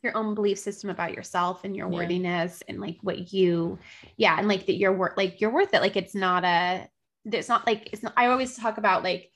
[0.03, 1.97] Your own belief system about yourself and your yeah.
[1.97, 3.79] worthiness and like what you,
[4.17, 5.81] yeah, and like that you're worth like you're worth it.
[5.81, 6.87] Like it's not a
[7.25, 9.31] it's not like it's not I always talk about like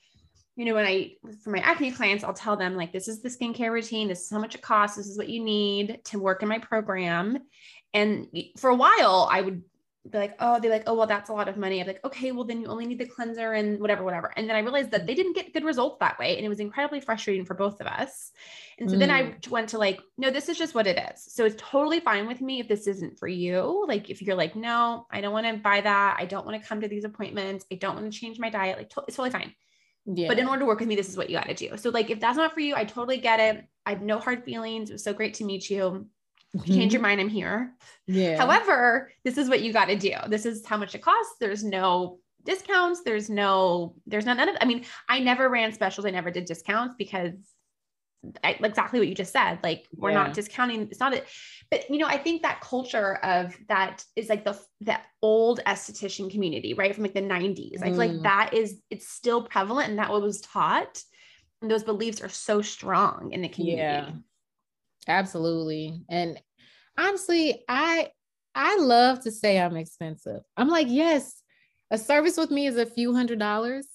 [0.58, 1.12] you know, when I,
[1.44, 4.08] for my acne clients, I'll tell them, like, this is the skincare routine.
[4.08, 4.96] This is how much it costs.
[4.96, 7.38] This is what you need to work in my program.
[7.94, 8.26] And
[8.56, 9.62] for a while, I would
[10.10, 11.80] be like, oh, they're like, oh, well, that's a lot of money.
[11.80, 14.32] I'm like, okay, well, then you only need the cleanser and whatever, whatever.
[14.36, 16.36] And then I realized that they didn't get good results that way.
[16.36, 18.32] And it was incredibly frustrating for both of us.
[18.78, 19.00] And so mm.
[19.00, 19.48] then I mm.
[19.48, 21.32] went to like, no, this is just what it is.
[21.32, 23.84] So it's totally fine with me if this isn't for you.
[23.86, 26.16] Like, if you're like, no, I don't want to buy that.
[26.18, 27.66] I don't want to come to these appointments.
[27.70, 28.78] I don't want to change my diet.
[28.78, 29.52] Like, to- it's totally fine.
[30.06, 30.28] Yeah.
[30.28, 31.76] But in order to work with me, this is what you got to do.
[31.76, 33.64] So, like, if that's not for you, I totally get it.
[33.84, 34.88] I have no hard feelings.
[34.88, 36.06] It was so great to meet you.
[36.56, 36.72] Mm-hmm.
[36.72, 37.74] Change your mind, I'm here.
[38.06, 38.38] Yeah.
[38.38, 40.14] However, this is what you got to do.
[40.28, 41.34] This is how much it costs.
[41.40, 43.02] There's no discounts.
[43.04, 46.06] There's no, there's not none of, I mean, I never ran specials.
[46.06, 47.34] I never did discounts because
[48.42, 49.58] I, exactly what you just said.
[49.62, 50.24] Like we're yeah.
[50.24, 50.82] not discounting.
[50.90, 51.26] It's not it.
[51.70, 56.30] But you know, I think that culture of that is like the the old esthetician
[56.30, 56.94] community, right?
[56.94, 57.78] From like the 90s.
[57.78, 57.82] Mm.
[57.82, 61.02] I feel like that is it's still prevalent and that what was taught.
[61.60, 63.82] And those beliefs are so strong in the community.
[63.82, 64.10] Yeah.
[65.08, 66.02] Absolutely.
[66.08, 66.40] And
[66.98, 68.10] honestly, I
[68.54, 70.42] I love to say I'm expensive.
[70.56, 71.42] I'm like, yes,
[71.90, 73.86] a service with me is a few hundred dollars.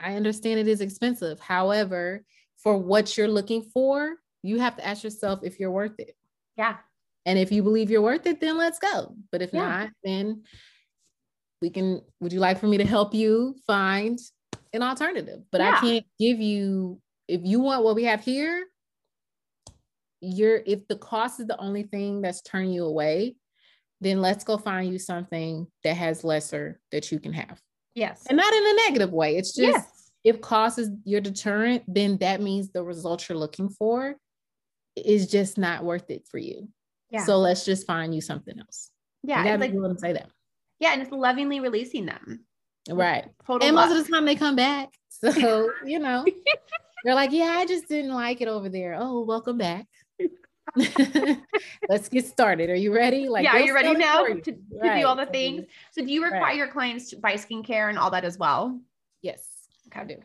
[0.00, 1.40] I understand it is expensive.
[1.40, 2.24] However,
[2.58, 6.16] for what you're looking for, you have to ask yourself if you're worth it.
[6.56, 6.76] Yeah.
[7.24, 9.14] And if you believe you're worth it, then let's go.
[9.32, 9.60] But if yeah.
[9.60, 10.42] not, then
[11.60, 12.02] we can.
[12.20, 14.18] Would you like for me to help you find
[14.72, 15.40] an alternative?
[15.50, 15.76] But yeah.
[15.76, 18.64] I can't give you, if you want what we have here,
[20.20, 23.36] you're, if the cost is the only thing that's turning you away,
[24.00, 27.60] then let's go find you something that has lesser that you can have.
[27.94, 28.26] Yes.
[28.28, 29.36] And not in a negative way.
[29.36, 33.68] It's just, yes if cost is your deterrent, then that means the result you're looking
[33.68, 34.16] for
[34.96, 36.68] is just not worth it for you.
[37.10, 37.24] Yeah.
[37.24, 38.90] So let's just find you something else.
[39.22, 39.44] Yeah.
[39.44, 40.28] You like, to say that.
[40.80, 40.94] Yeah.
[40.94, 42.44] And it's lovingly releasing them.
[42.90, 43.26] Right.
[43.46, 43.90] Total and love.
[43.90, 44.88] most of the time they come back.
[45.10, 46.26] So, you know,
[47.04, 48.96] they're like, yeah, I just didn't like it over there.
[48.98, 49.86] Oh, welcome back.
[51.88, 52.70] Let's get started.
[52.70, 53.28] Are you ready?
[53.28, 55.00] Like, yeah, are you ready now to, to right.
[55.00, 55.66] do all the things?
[55.92, 56.56] So, do you require right.
[56.56, 58.80] your clients to buy skincare and all that as well?
[59.22, 59.44] Yes.
[59.88, 60.00] Okay.
[60.00, 60.16] I do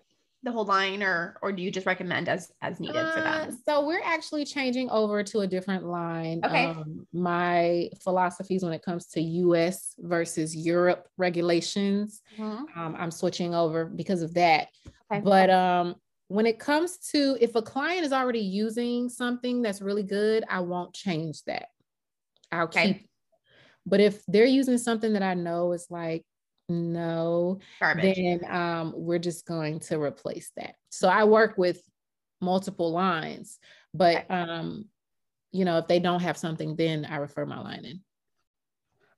[0.43, 3.58] the whole line or or do you just recommend as as needed uh, for them
[3.63, 8.82] so we're actually changing over to a different line okay um, my philosophies when it
[8.82, 12.80] comes to us versus europe regulations mm-hmm.
[12.80, 14.69] um, i'm switching over because of that
[15.12, 15.21] okay.
[15.21, 15.95] but um
[16.31, 20.59] when it comes to if a client is already using something that's really good i
[20.59, 21.67] won't change that
[22.51, 22.93] i'll okay.
[22.93, 23.09] keep
[23.85, 26.23] but if they're using something that i know is like
[26.71, 28.15] no, Garbage.
[28.15, 30.75] then um, we're just going to replace that.
[30.89, 31.81] So I work with
[32.39, 33.59] multiple lines,
[33.93, 34.85] but um,
[35.51, 38.01] you know, if they don't have something, then I refer my line in.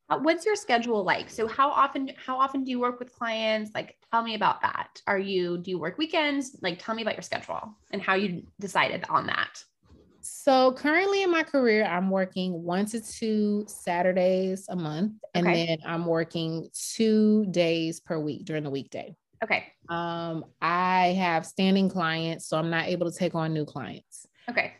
[0.08, 1.30] What's your schedule like?
[1.30, 3.72] So how often how often do you work with clients?
[3.74, 5.02] Like tell me about that.
[5.08, 6.58] Are you do you work weekends?
[6.62, 9.64] Like tell me about your schedule and how you decided on that.
[10.22, 15.66] So currently in my career, I'm working one to two Saturdays a month, and okay.
[15.66, 19.16] then I'm working two days per week during the weekday.
[19.44, 19.66] Okay.
[19.90, 24.26] Um, I have standing clients, so I'm not able to take on new clients.
[24.50, 24.74] Okay.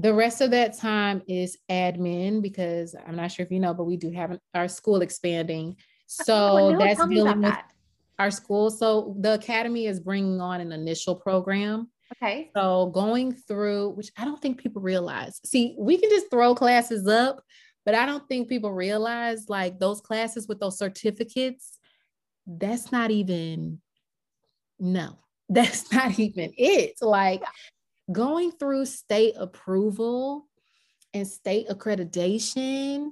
[0.00, 3.84] The rest of that time is admin because I'm not sure if you know, but
[3.84, 5.76] we do have our school expanding.
[6.06, 7.72] So oh, that's dealing with that.
[8.18, 8.70] our school.
[8.70, 12.50] So the academy is bringing on an initial program Okay.
[12.56, 15.40] So going through, which I don't think people realize.
[15.44, 17.42] See, we can just throw classes up,
[17.84, 21.78] but I don't think people realize like those classes with those certificates,
[22.46, 23.80] that's not even,
[24.78, 26.94] no, that's not even it.
[27.00, 27.42] Like
[28.10, 30.46] going through state approval
[31.14, 33.10] and state accreditation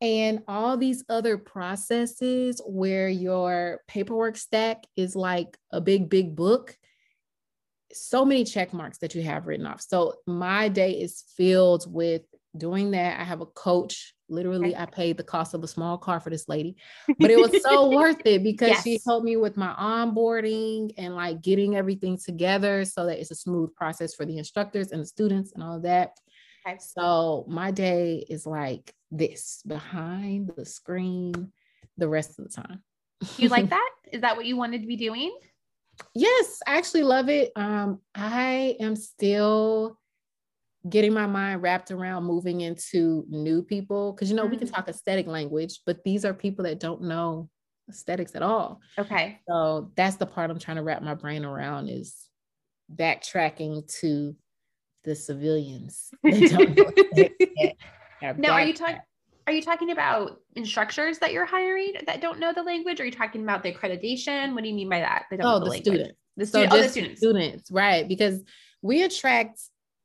[0.00, 6.76] and all these other processes where your paperwork stack is like a big, big book.
[7.92, 9.80] So many check marks that you have written off.
[9.80, 12.22] So my day is filled with
[12.56, 13.18] doing that.
[13.18, 14.14] I have a coach.
[14.28, 16.76] Literally, I paid the cost of a small car for this lady,
[17.18, 18.82] but it was so worth it because yes.
[18.82, 23.34] she helped me with my onboarding and like getting everything together so that it's a
[23.34, 26.12] smooth process for the instructors and the students and all that.
[26.66, 26.76] Okay.
[26.78, 31.52] So my day is like this behind the screen
[31.96, 32.82] the rest of the time.
[33.36, 33.90] you like that?
[34.12, 35.36] Is that what you wanted to be doing?
[36.14, 37.52] Yes, I actually love it.
[37.56, 39.98] Um, I am still
[40.88, 44.50] getting my mind wrapped around moving into new people because you know mm.
[44.50, 44.74] we can mm.
[44.74, 47.48] talk aesthetic language, but these are people that don't know
[47.88, 48.80] aesthetics at all.
[48.98, 49.40] Okay.
[49.48, 52.14] So that's the part I'm trying to wrap my brain around is
[52.94, 54.36] backtracking to
[55.04, 56.10] the civilians.
[58.22, 59.00] now, are you talking?
[59.46, 63.00] Are you talking about instructors that you're hiring that don't know the language?
[63.00, 64.52] Or are you talking about the accreditation?
[64.54, 65.24] What do you mean by that?
[65.40, 66.18] oh, the, the students.
[66.36, 67.20] The stu- so oh, the students.
[67.20, 68.06] Students, right?
[68.06, 68.44] Because
[68.82, 69.58] we attract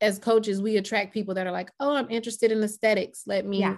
[0.03, 3.23] as coaches, we attract people that are like, "Oh, I'm interested in aesthetics.
[3.25, 3.77] Let me, yeah.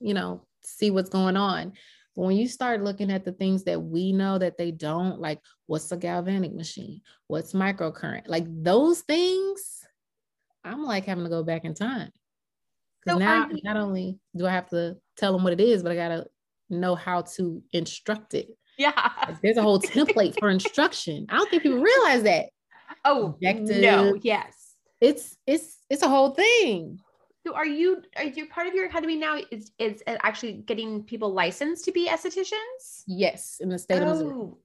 [0.00, 1.72] you know, see what's going on."
[2.16, 5.38] But when you start looking at the things that we know that they don't, like
[5.66, 9.84] what's a galvanic machine, what's microcurrent, like those things,
[10.64, 12.10] I'm like having to go back in time.
[13.04, 15.82] Because so now, you- not only do I have to tell them what it is,
[15.82, 16.26] but I gotta
[16.70, 18.48] know how to instruct it.
[18.78, 21.26] Yeah, there's a whole template for instruction.
[21.28, 22.46] I don't think people realize that.
[23.04, 23.82] Oh, Objective.
[23.82, 24.65] no, yes,
[25.00, 27.00] it's it's it's a whole thing.
[27.46, 31.32] So are you are you part of your academy now is is actually getting people
[31.32, 33.04] licensed to be estheticians?
[33.06, 34.34] Yes, in the state oh, of Missouri.
[34.34, 34.58] Oh,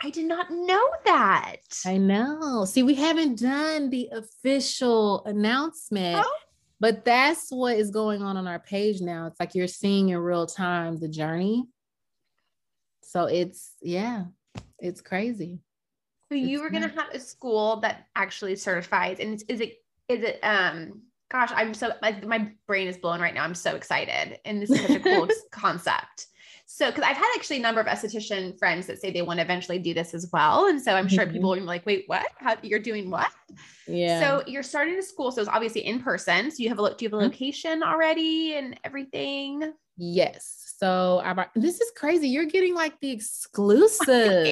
[0.00, 1.56] I did not know that.
[1.84, 2.64] I know.
[2.64, 6.22] See, we haven't done the official announcement.
[6.24, 6.38] Oh.
[6.80, 9.26] But that's what is going on on our page now.
[9.26, 11.64] It's like you're seeing in real time the journey.
[13.02, 14.26] So it's yeah,
[14.78, 15.60] it's crazy.
[16.28, 20.40] So you were gonna have a school that actually certifies, and is it is it
[20.42, 23.44] um gosh, I'm so like my brain is blown right now.
[23.44, 26.26] I'm so excited, and this is such a cool concept.
[26.70, 29.42] So, because I've had actually a number of esthetician friends that say they want to
[29.42, 30.66] eventually do this as well.
[30.66, 31.32] And so I'm sure mm-hmm.
[31.32, 32.26] people will be like, wait, what?
[32.36, 33.30] How you're doing what?
[33.86, 34.20] Yeah.
[34.20, 35.32] So you're starting a school.
[35.32, 36.50] So it's obviously in person.
[36.50, 36.98] So you have a look.
[36.98, 37.32] do you have a mm-hmm.
[37.32, 39.72] location already and everything?
[39.96, 40.57] Yes.
[40.78, 42.28] So I, this is crazy.
[42.28, 44.46] You're getting like the exclusive.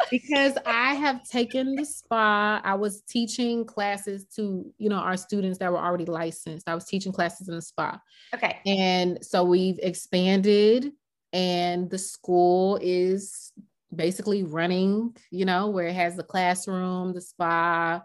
[0.10, 2.60] because I have taken the spa.
[2.62, 6.68] I was teaching classes to, you know, our students that were already licensed.
[6.68, 8.00] I was teaching classes in the spa.
[8.32, 8.60] Okay.
[8.64, 10.92] And so we've expanded
[11.32, 13.52] and the school is
[13.92, 18.04] basically running, you know, where it has the classroom, the spa,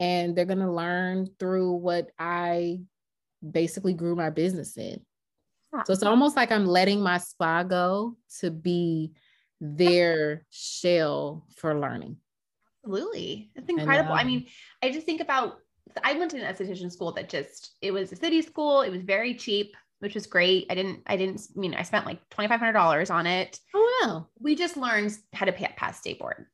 [0.00, 2.80] and they're going to learn through what I
[3.48, 5.00] basically grew my business in.
[5.72, 5.82] Ah.
[5.84, 9.12] So it's almost like I'm letting my spa go to be
[9.60, 12.16] their shell for learning.
[12.84, 13.50] Absolutely.
[13.54, 14.12] It's incredible.
[14.12, 14.46] I, I, mean,
[14.82, 15.58] I just think about
[16.02, 19.02] I went to an esthetician school that just it was a city school, it was
[19.02, 20.66] very cheap which was great.
[20.68, 23.60] I didn't, I didn't I mean I spent like $2,500 on it.
[23.74, 24.26] Oh, wow.
[24.40, 26.46] We just learned how to pass state board.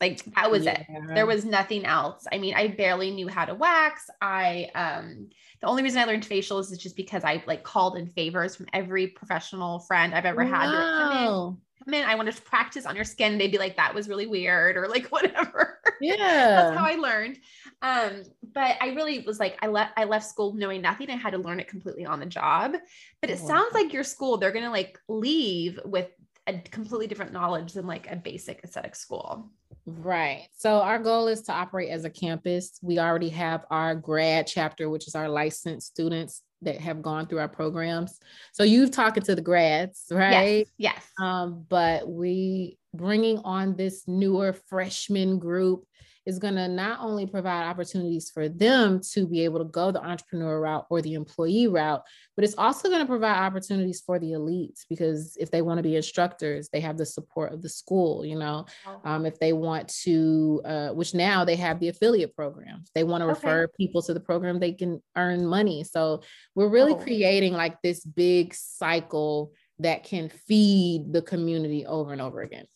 [0.00, 0.80] Like that was yeah.
[0.80, 1.14] it.
[1.14, 2.26] There was nothing else.
[2.32, 4.08] I mean, I barely knew how to wax.
[4.22, 5.28] I, um,
[5.60, 8.66] the only reason I learned facials is just because I like called in favors from
[8.72, 10.70] every professional friend I've ever had.
[10.70, 11.58] Wow.
[11.84, 13.36] Come in, I want to practice on your skin.
[13.36, 15.80] They'd be like, that was really weird, or like whatever.
[16.00, 16.16] Yeah.
[16.16, 17.38] That's how I learned.
[17.82, 18.22] Um,
[18.54, 21.10] but I really was like, I left I left school knowing nothing.
[21.10, 22.74] I had to learn it completely on the job.
[23.20, 26.08] But it oh, sounds like your school, they're gonna like leave with
[26.46, 29.50] a completely different knowledge than like a basic aesthetic school.
[29.86, 30.46] Right.
[30.56, 32.78] So our goal is to operate as a campus.
[32.82, 37.38] We already have our grad chapter, which is our licensed students that have gone through
[37.38, 38.18] our programs.
[38.52, 40.66] So you've talking to the grads, right?
[40.76, 40.94] Yes.
[40.96, 41.06] yes.
[41.18, 45.84] Um, but we bringing on this newer freshman group
[46.26, 50.04] is going to not only provide opportunities for them to be able to go the
[50.04, 52.02] entrepreneur route or the employee route,
[52.36, 55.82] but it's also going to provide opportunities for the elites because if they want to
[55.82, 58.24] be instructors, they have the support of the school.
[58.24, 59.00] You know, oh.
[59.04, 63.04] um, if they want to, uh, which now they have the affiliate program, if they
[63.04, 63.34] want to okay.
[63.34, 65.84] refer people to the program, they can earn money.
[65.84, 66.22] So
[66.54, 66.98] we're really oh.
[66.98, 72.66] creating like this big cycle that can feed the community over and over again.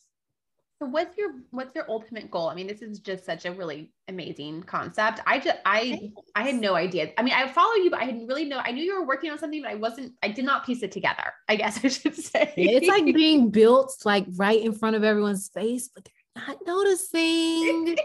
[0.80, 2.48] So what's your what's your ultimate goal?
[2.48, 5.20] I mean, this is just such a really amazing concept.
[5.24, 7.12] I just I I had no idea.
[7.16, 8.60] I mean, I follow you, but I didn't really know.
[8.62, 10.14] I knew you were working on something, but I wasn't.
[10.22, 11.32] I did not piece it together.
[11.48, 12.52] I guess I should say.
[12.56, 17.96] It's like being built like right in front of everyone's face, but they're not noticing.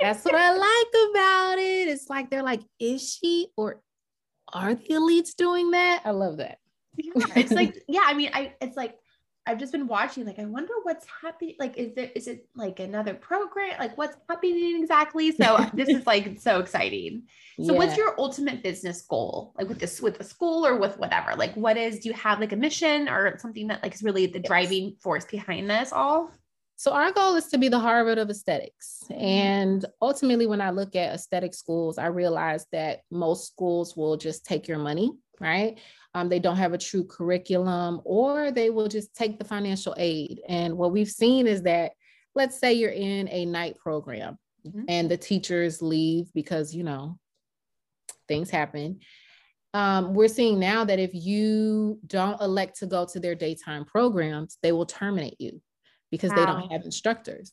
[0.00, 1.88] That's what I like about it.
[1.88, 3.82] It's like they're like, is she or
[4.52, 6.02] are the elites doing that?
[6.04, 6.58] I love that.
[6.96, 8.96] Yeah, it's like, yeah, I mean, I it's like
[9.46, 11.54] I've just been watching, like, I wonder what's happening.
[11.58, 13.78] Like, is there is it like another program?
[13.78, 15.32] Like, what's happening exactly?
[15.32, 17.22] So this is like so exciting.
[17.58, 17.78] So yeah.
[17.78, 19.54] what's your ultimate business goal?
[19.56, 21.34] Like with this with the school or with whatever?
[21.36, 24.26] Like, what is do you have like a mission or something that like is really
[24.26, 24.46] the yes.
[24.46, 26.32] driving force behind this all?
[26.78, 29.02] So our goal is to be the Harvard of aesthetics.
[29.04, 29.22] Mm-hmm.
[29.22, 34.44] And ultimately, when I look at aesthetic schools, I realize that most schools will just
[34.44, 35.10] take your money,
[35.40, 35.78] right?
[36.14, 40.40] Um, they don't have a true curriculum, or they will just take the financial aid.
[40.48, 41.92] And what we've seen is that,
[42.34, 44.82] let's say you're in a night program mm-hmm.
[44.88, 47.18] and the teachers leave because, you know,
[48.28, 49.00] things happen.
[49.72, 54.58] Um, we're seeing now that if you don't elect to go to their daytime programs,
[54.62, 55.60] they will terminate you
[56.10, 56.36] because wow.
[56.36, 57.52] they don't have instructors.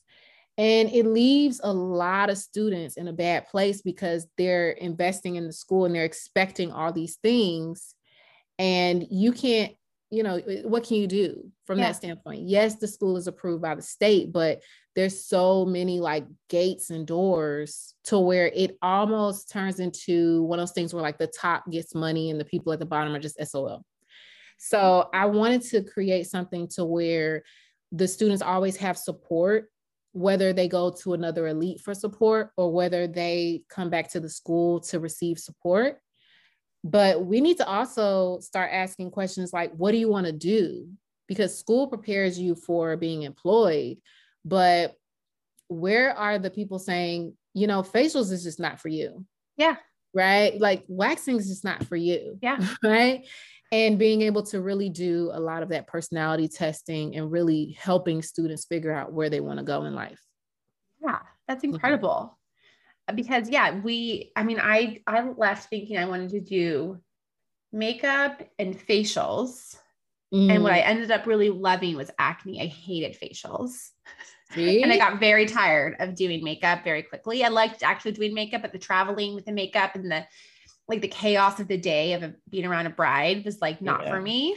[0.57, 5.47] And it leaves a lot of students in a bad place because they're investing in
[5.47, 7.95] the school and they're expecting all these things.
[8.59, 9.73] And you can't,
[10.11, 11.87] you know, what can you do from yeah.
[11.87, 12.47] that standpoint?
[12.47, 14.61] Yes, the school is approved by the state, but
[14.95, 20.67] there's so many like gates and doors to where it almost turns into one of
[20.67, 23.19] those things where like the top gets money and the people at the bottom are
[23.19, 23.83] just SOL.
[24.59, 27.43] So I wanted to create something to where
[27.93, 29.69] the students always have support
[30.11, 34.29] whether they go to another elite for support or whether they come back to the
[34.29, 35.99] school to receive support.
[36.83, 40.89] But we need to also start asking questions like what do you want to do?
[41.27, 43.97] Because school prepares you for being employed
[44.45, 44.95] but
[45.67, 49.25] where are the people saying you know facials is just not for you?
[49.57, 49.75] Yeah.
[50.13, 50.59] Right?
[50.59, 52.37] Like waxing is just not for you.
[52.41, 52.59] Yeah.
[52.83, 53.25] Right
[53.73, 58.21] and being able to really do a lot of that personality testing and really helping
[58.21, 60.21] students figure out where they want to go in life.
[61.01, 61.17] Yeah,
[61.47, 61.73] that's mm-hmm.
[61.73, 62.37] incredible.
[63.09, 63.15] Mm-hmm.
[63.15, 67.01] Because yeah, we I mean I I left thinking I wanted to do
[67.71, 69.75] makeup and facials.
[70.31, 70.51] Mm.
[70.51, 70.87] And what I mm.
[70.87, 72.61] ended up really loving was acne.
[72.61, 73.89] I hated facials.
[74.55, 77.43] and I got very tired of doing makeup very quickly.
[77.43, 80.25] I liked actually doing makeup, but the traveling with the makeup and the
[80.87, 84.03] like the chaos of the day of a, being around a bride was like not
[84.03, 84.11] yeah.
[84.11, 84.55] for me.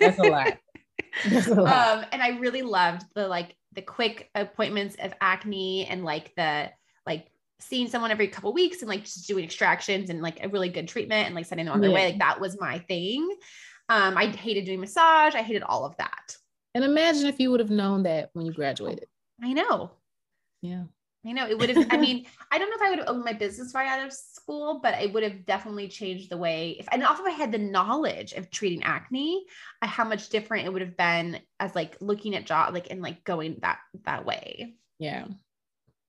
[0.00, 0.58] That's a lot.
[1.28, 1.98] That's a lot.
[1.98, 6.70] Um, and I really loved the like the quick appointments of acne and like the
[7.06, 7.26] like
[7.60, 10.88] seeing someone every couple weeks and like just doing extractions and like a really good
[10.88, 11.96] treatment and like sending them on their yeah.
[11.96, 12.06] way.
[12.10, 13.28] Like that was my thing.
[13.88, 15.34] Um, I hated doing massage.
[15.34, 16.36] I hated all of that.
[16.74, 19.06] And imagine if you would have known that when you graduated.
[19.42, 19.92] I know.
[20.62, 20.84] Yeah.
[21.26, 21.86] I know it would have.
[21.90, 24.12] I mean, I don't know if I would have owned my business right out of
[24.12, 26.76] school, but it would have definitely changed the way.
[26.78, 29.44] If and also if I had the knowledge of treating acne,
[29.82, 33.02] uh, how much different it would have been as like looking at job like and
[33.02, 34.74] like going that that way.
[34.98, 35.26] Yeah.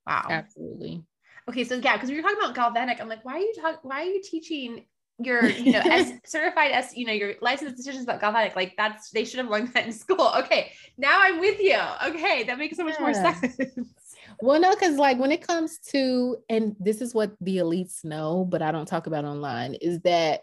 [0.06, 0.28] Wow.
[0.30, 1.04] Absolutely.
[1.48, 3.80] Okay, so yeah, because we were talking about galvanic, I'm like, why are you talking?
[3.84, 4.86] Why are you teaching
[5.20, 9.12] your you know as certified as you know your licensed estheticians about galvanic like that's
[9.12, 12.76] they should have learned that in school okay now i'm with you okay that makes
[12.76, 13.02] so much yeah.
[13.02, 13.58] more sense
[14.42, 18.46] well, no, because like when it comes to, and this is what the elites know,
[18.46, 20.42] but I don't talk about online, is that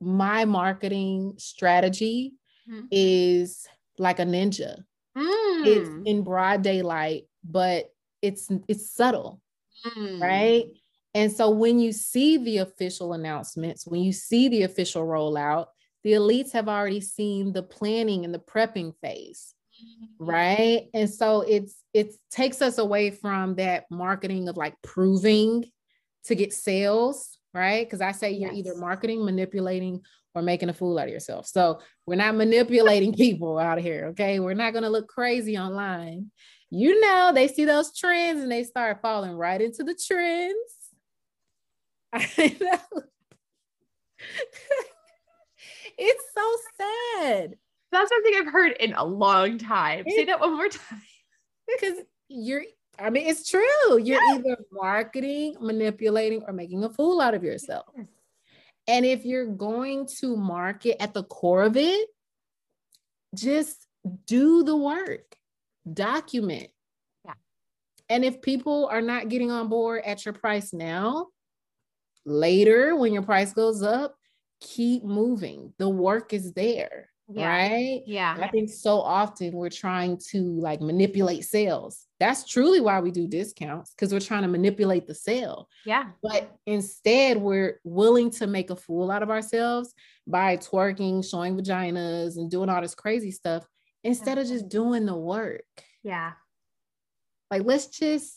[0.00, 2.34] my marketing strategy
[2.70, 2.86] mm-hmm.
[2.90, 3.66] is
[3.98, 4.82] like a ninja.
[5.16, 5.66] Mm.
[5.66, 7.86] It's in broad daylight, but
[8.22, 9.40] it's it's subtle,
[9.84, 10.20] mm.
[10.20, 10.66] right?
[11.14, 15.66] And so when you see the official announcements, when you see the official rollout,
[16.04, 19.54] the elites have already seen the planning and the prepping phase.
[20.18, 20.88] Right?
[20.94, 25.64] And so it's it takes us away from that marketing of like proving
[26.24, 27.86] to get sales right?
[27.86, 28.58] Because i say you're yes.
[28.66, 30.00] either marketing manipulating
[30.34, 31.46] or making a fool out of yourself.
[31.46, 34.40] So we're not manipulating people out of here okay?
[34.40, 36.30] We're not going to look crazy online.
[36.70, 40.56] You know they see those trends and they start falling right into the trends.
[42.12, 43.02] I know.
[46.00, 47.56] It's so sad
[47.90, 50.04] that's something I've heard in a long time.
[50.08, 51.02] Say that one more time.
[51.66, 52.64] Because you're,
[52.98, 53.98] I mean, it's true.
[53.98, 54.34] You're yeah.
[54.34, 57.86] either marketing, manipulating, or making a fool out of yourself.
[58.86, 62.08] And if you're going to market at the core of it,
[63.34, 63.86] just
[64.26, 65.36] do the work,
[65.92, 66.68] document.
[67.24, 67.34] Yeah.
[68.08, 71.26] And if people are not getting on board at your price now,
[72.24, 74.16] later when your price goes up,
[74.60, 75.74] keep moving.
[75.78, 77.48] The work is there yeah.
[77.48, 78.02] right?
[78.06, 78.36] Yeah.
[78.40, 82.06] I think so often we're trying to like manipulate sales.
[82.18, 85.68] That's truly why we do discounts because we're trying to manipulate the sale.
[85.84, 86.06] Yeah.
[86.22, 89.94] But instead, we're willing to make a fool out of ourselves
[90.26, 93.66] by twerking, showing vaginas, and doing all this crazy stuff
[94.02, 95.64] instead of just doing the work.
[96.02, 96.32] Yeah.
[97.50, 98.34] Like, let's just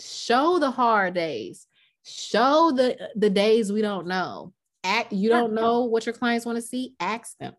[0.00, 1.66] show the hard days,
[2.04, 4.52] show the the days we don't know.
[4.82, 7.54] Act, you don't know what your clients want to see, ask them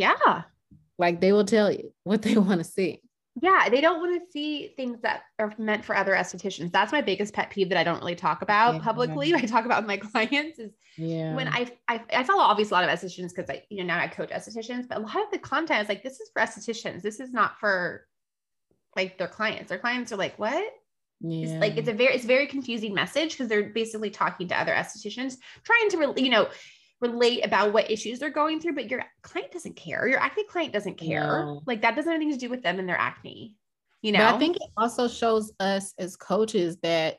[0.00, 0.42] Yeah.
[0.98, 3.02] Like they will tell you what they want to see.
[3.40, 6.72] Yeah, they don't want to see things that are meant for other estheticians.
[6.72, 8.80] That's my biggest pet peeve that I don't really talk about yeah.
[8.80, 9.34] publicly.
[9.36, 11.34] I talk about with my clients is yeah.
[11.34, 14.00] when I, I I follow obviously a lot of estheticians because I you know now
[14.00, 17.02] I coach estheticians, but a lot of the content is like this is for estheticians.
[17.02, 18.06] This is not for
[18.96, 19.68] like their clients.
[19.68, 20.72] Their clients are like, what?
[21.20, 21.46] Yeah.
[21.46, 24.60] It's like it's a very it's a very confusing message because they're basically talking to
[24.60, 26.48] other estheticians, trying to really, you know
[27.00, 30.06] relate about what issues they're going through, but your client doesn't care.
[30.06, 31.44] Your acne client doesn't care.
[31.46, 31.62] No.
[31.66, 33.56] Like that doesn't have anything to do with them and their acne.
[34.02, 37.18] You know, but I think it also shows us as coaches that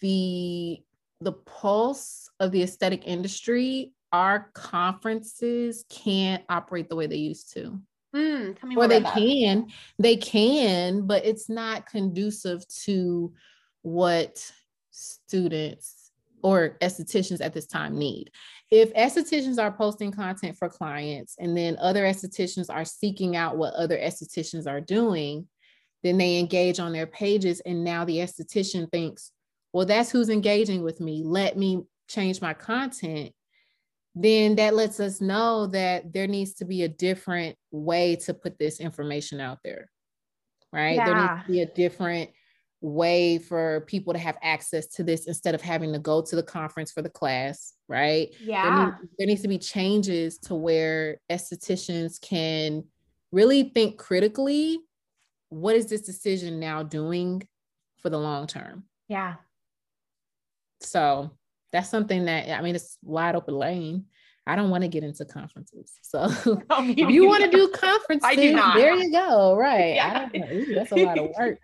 [0.00, 0.82] the
[1.20, 7.80] the pulse of the aesthetic industry, our conferences can't operate the way they used to.
[8.14, 13.32] Mm, or they can, they can, but it's not conducive to
[13.80, 14.52] what
[14.90, 16.01] students
[16.42, 18.30] or estheticians at this time need.
[18.70, 23.74] If estheticians are posting content for clients and then other estheticians are seeking out what
[23.74, 25.46] other estheticians are doing,
[26.02, 27.60] then they engage on their pages.
[27.60, 29.30] And now the esthetician thinks,
[29.72, 31.22] well, that's who's engaging with me.
[31.24, 33.32] Let me change my content.
[34.14, 38.58] Then that lets us know that there needs to be a different way to put
[38.58, 39.90] this information out there,
[40.72, 40.96] right?
[40.96, 41.06] Yeah.
[41.06, 42.30] There needs to be a different
[42.82, 46.42] way for people to have access to this instead of having to go to the
[46.42, 48.34] conference for the class, right?
[48.40, 48.64] Yeah.
[48.64, 52.84] There, need, there needs to be changes to where estheticians can
[53.30, 54.78] really think critically
[55.48, 57.42] what is this decision now doing
[58.00, 58.84] for the long term?
[59.08, 59.34] Yeah.
[60.80, 61.30] So
[61.72, 64.06] that's something that I mean it's wide open lane.
[64.46, 65.92] I don't want to get into conferences.
[66.02, 66.20] So
[66.70, 68.76] oh, if you want to do conferences, I do not.
[68.76, 69.54] there you go.
[69.56, 69.94] Right.
[70.32, 70.74] Yeah.
[70.74, 71.58] That's a lot of work.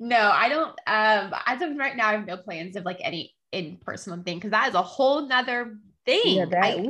[0.00, 0.70] No, I don't.
[0.86, 4.38] Um, as of right now, I have no plans of like any in person thing
[4.38, 6.36] because that is a whole nother thing.
[6.36, 6.86] Yeah, that, I,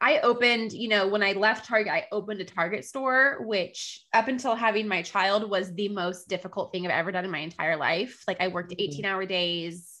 [0.00, 4.28] I opened, you know, when I left Target, I opened a Target store, which up
[4.28, 7.76] until having my child was the most difficult thing I've ever done in my entire
[7.76, 8.22] life.
[8.28, 8.92] Like I worked mm-hmm.
[8.92, 9.95] 18 hour days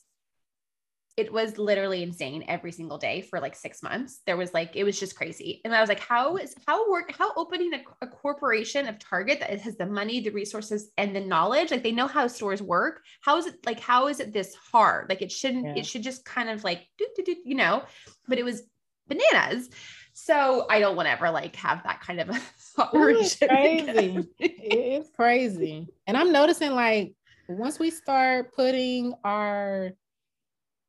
[1.16, 4.20] it was literally insane every single day for like six months.
[4.26, 5.62] There was like, it was just crazy.
[5.64, 9.40] And I was like, how is, how work, how opening a, a, corporation of Target
[9.40, 13.02] that has the money, the resources, and the knowledge, like they know how stores work.
[13.22, 15.08] How is it like, how is it this hard?
[15.08, 15.76] Like it shouldn't, yeah.
[15.76, 17.06] it should just kind of like, do,
[17.44, 17.82] you know,
[18.28, 18.64] but it was
[19.08, 19.70] bananas.
[20.12, 22.28] So I don't want to ever like have that kind of
[22.92, 24.28] it's crazy.
[24.38, 25.88] it's crazy.
[26.06, 27.14] And I'm noticing like
[27.48, 29.92] once we start putting our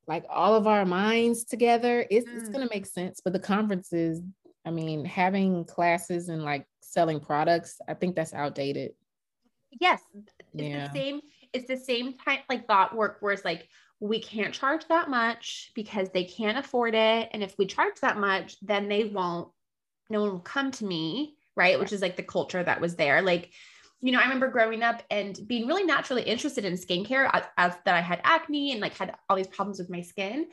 [0.08, 2.38] like all of our minds together, it's, mm.
[2.38, 3.22] it's going to make sense.
[3.24, 4.22] But the conferences,
[4.66, 8.92] I mean, having classes and like selling products, I think that's outdated.
[9.80, 10.02] Yes.
[10.14, 10.88] It's yeah.
[10.88, 11.22] the same.
[11.54, 13.68] It's the same type like thought work where it's like,
[14.00, 17.30] we can't charge that much because they can't afford it.
[17.34, 19.50] And if we charge that much, then they won't,
[20.10, 21.36] no one will come to me.
[21.56, 21.80] Right.
[21.80, 23.22] Which is like the culture that was there.
[23.24, 23.52] Like,
[24.02, 27.74] you know, I remember growing up and being really naturally interested in skincare as, as,
[27.86, 30.48] that I had acne and like had all these problems with my skin.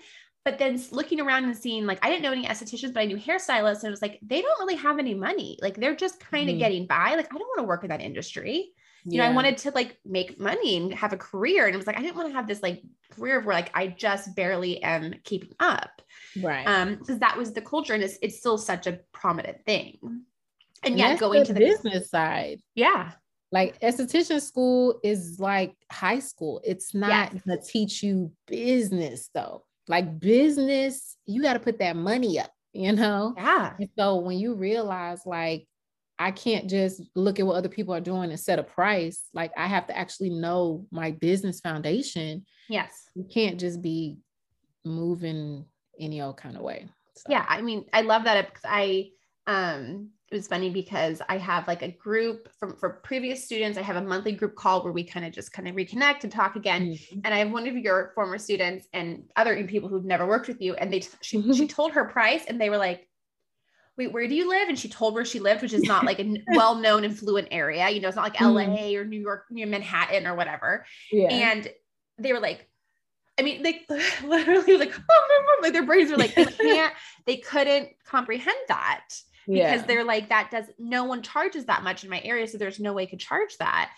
[0.45, 3.17] But then looking around and seeing like I didn't know any estheticians, but I knew
[3.17, 5.59] hairstylists, and it was like they don't really have any money.
[5.63, 6.59] Like they're just kind of mm-hmm.
[6.59, 7.15] getting by.
[7.15, 8.73] Like I don't want to work in that industry.
[9.07, 9.25] You yeah.
[9.25, 11.67] know, I wanted to like make money and have a career.
[11.67, 13.87] And it was like I didn't want to have this like career where like I
[13.87, 16.03] just barely am keeping up.
[16.43, 16.67] Right.
[16.67, 19.99] Um, because that was the culture and it's it's still such a prominent thing.
[20.03, 20.23] And,
[20.83, 22.61] and yet going the to the business side.
[22.75, 23.13] Yeah
[23.55, 26.61] like esthetician school is like high school.
[26.65, 27.43] It's not yes.
[27.47, 29.63] gonna teach you business though.
[29.87, 33.33] Like business, you got to put that money up, you know?
[33.37, 33.75] Yeah.
[33.79, 35.69] And so when you realize like
[36.19, 39.53] I can't just look at what other people are doing and set a price, like
[39.57, 42.45] I have to actually know my business foundation.
[42.69, 43.09] Yes.
[43.15, 44.17] You can't just be
[44.85, 45.65] moving
[46.01, 46.89] any old kind of way.
[47.15, 47.27] So.
[47.29, 49.11] Yeah, I mean, I love that because I
[49.47, 53.79] um it was funny because I have like a group from for previous students.
[53.79, 56.33] I have a monthly group call where we kind of just kind of reconnect and
[56.33, 56.89] talk again.
[56.89, 57.21] Mm-hmm.
[57.23, 60.61] And I have one of your former students and other people who've never worked with
[60.61, 61.53] you, and they she mm-hmm.
[61.53, 63.09] she told her price, and they were like,
[63.97, 66.19] "Wait, where do you live?" And she told where she lived, which is not like
[66.19, 67.89] a well-known, and fluent area.
[67.91, 68.73] You know, it's not like mm-hmm.
[68.73, 68.97] L.A.
[68.97, 70.85] or New York, near Manhattan or whatever.
[71.13, 71.29] Yeah.
[71.29, 71.69] And
[72.19, 72.69] they were like,
[73.39, 73.83] I mean, they
[74.25, 79.07] literally like, oh, like their brains were like, they can't, they couldn't comprehend that
[79.47, 79.83] because yeah.
[79.83, 82.93] they're like that does no one charges that much in my area so there's no
[82.93, 83.91] way I could charge that.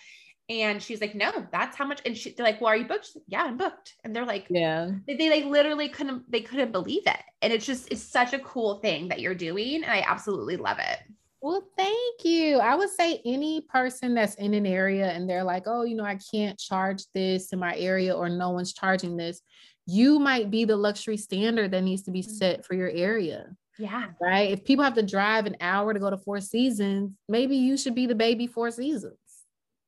[0.49, 3.11] And she's like no that's how much and she, they're like well are you booked?
[3.15, 3.95] Like, yeah i'm booked.
[4.05, 4.91] And they're like yeah.
[5.07, 7.21] they, they, they literally couldn't they couldn't believe it.
[7.43, 10.79] And it's just it's such a cool thing that you're doing and i absolutely love
[10.79, 10.99] it.
[11.43, 12.59] Well, thank you.
[12.59, 16.05] I would say any person that's in an area and they're like, oh, you know,
[16.05, 19.43] I can't charge this in my area or no one's charging this,
[19.87, 22.29] you might be the luxury standard that needs to be mm.
[22.29, 24.07] set for your area Yeah.
[24.21, 24.51] Right.
[24.51, 27.95] If people have to drive an hour to go to Four Seasons, maybe you should
[27.95, 29.19] be the baby Four Seasons.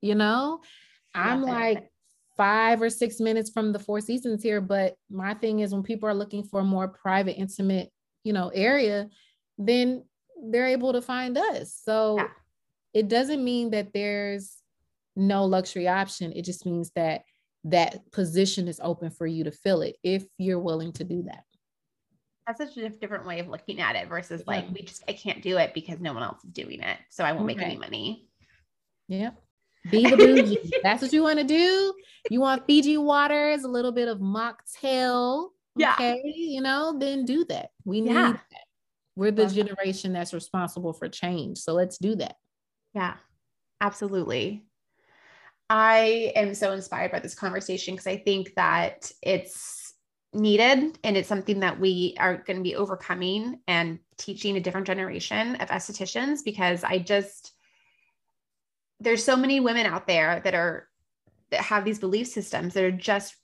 [0.00, 0.60] You know,
[1.14, 1.90] I'm like
[2.36, 6.08] five or six minutes from the Four Seasons here, but my thing is when people
[6.08, 7.90] are looking for a more private, intimate,
[8.24, 9.08] you know, area,
[9.58, 10.04] then
[10.50, 11.80] they're able to find us.
[11.84, 12.28] So yeah.
[12.94, 14.56] it doesn't mean that there's
[15.16, 16.32] no luxury option.
[16.32, 17.22] It just means that
[17.64, 21.42] that position is open for you to fill it if you're willing to do that.
[22.48, 25.42] That's such a different way of looking at it versus like we just I can't
[25.42, 26.96] do it because no one else is doing it.
[27.10, 28.26] So I won't make any money.
[29.06, 29.30] Yeah.
[29.90, 30.72] Be the bougie.
[30.82, 31.92] That's what you want to do.
[32.30, 35.50] You want Fiji waters, a little bit of mocktail.
[35.76, 35.92] Yeah.
[35.92, 36.22] Okay.
[36.24, 37.68] You know, then do that.
[37.84, 38.32] We need yeah.
[38.32, 38.64] that.
[39.14, 41.58] We're the generation that's responsible for change.
[41.58, 42.36] So let's do that.
[42.94, 43.14] Yeah,
[43.80, 44.64] absolutely.
[45.68, 49.87] I am so inspired by this conversation because I think that it's
[50.34, 54.86] needed and it's something that we are going to be overcoming and teaching a different
[54.86, 57.54] generation of estheticians because I just
[59.00, 60.88] there's so many women out there that are
[61.50, 63.36] that have these belief systems that are just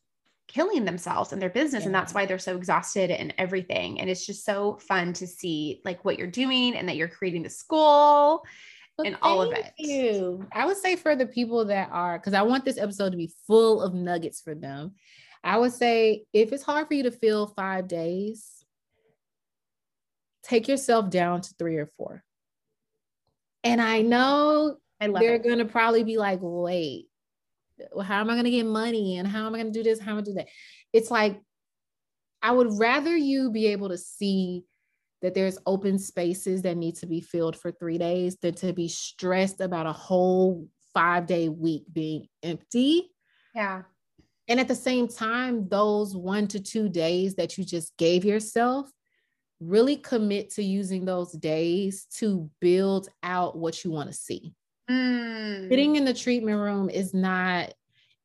[0.46, 1.86] killing themselves and their business yeah.
[1.86, 5.80] and that's why they're so exhausted and everything and it's just so fun to see
[5.86, 8.44] like what you're doing and that you're creating the school
[8.98, 10.46] well, and all of it you.
[10.52, 13.32] i would say for the people that are because i want this episode to be
[13.46, 14.92] full of nuggets for them
[15.44, 18.64] i would say if it's hard for you to feel five days
[20.42, 22.22] take yourself down to three or four
[23.62, 25.44] and i know I they're it.
[25.44, 27.06] gonna probably be like wait
[28.02, 29.98] how am I going to get money and how am I going to do this?
[30.00, 30.48] How am I going to do that?
[30.92, 31.40] It's like,
[32.42, 34.64] I would rather you be able to see
[35.22, 38.88] that there's open spaces that need to be filled for three days than to be
[38.88, 43.10] stressed about a whole five day week being empty.
[43.54, 43.82] Yeah.
[44.48, 48.90] And at the same time, those one to two days that you just gave yourself,
[49.60, 54.52] really commit to using those days to build out what you want to see.
[54.90, 55.68] Mm.
[55.68, 57.72] Sitting in the treatment room is not,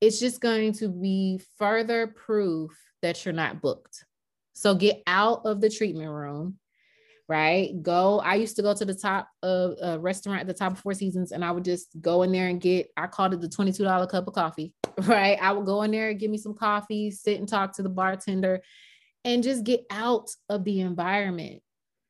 [0.01, 4.03] it's just going to be further proof that you're not booked.
[4.53, 6.57] So get out of the treatment room,
[7.29, 7.81] right?
[7.83, 8.19] Go.
[8.19, 10.95] I used to go to the top of a restaurant at the top of Four
[10.95, 14.09] Seasons and I would just go in there and get, I called it the $22
[14.09, 14.73] cup of coffee,
[15.03, 15.37] right?
[15.39, 17.89] I would go in there and give me some coffee, sit and talk to the
[17.89, 18.63] bartender
[19.23, 21.61] and just get out of the environment.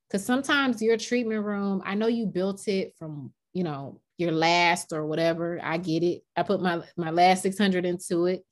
[0.08, 4.94] Because sometimes your treatment room, I know you built it from, you know, your last
[4.94, 5.60] or whatever.
[5.62, 6.24] I get it.
[6.36, 8.44] I put my my last 600 into it.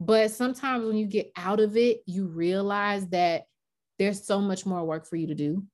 [0.00, 3.44] But sometimes when you get out of it, you realize that
[3.98, 5.64] there's so much more work for you to do.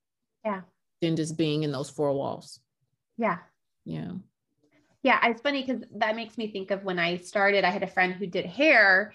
[0.45, 0.63] Yeah.
[1.01, 2.61] Than just being in those four walls.
[3.17, 3.39] Yeah.
[3.85, 4.13] Yeah.
[5.03, 7.65] Yeah, it's funny because that makes me think of when I started.
[7.65, 9.13] I had a friend who did hair,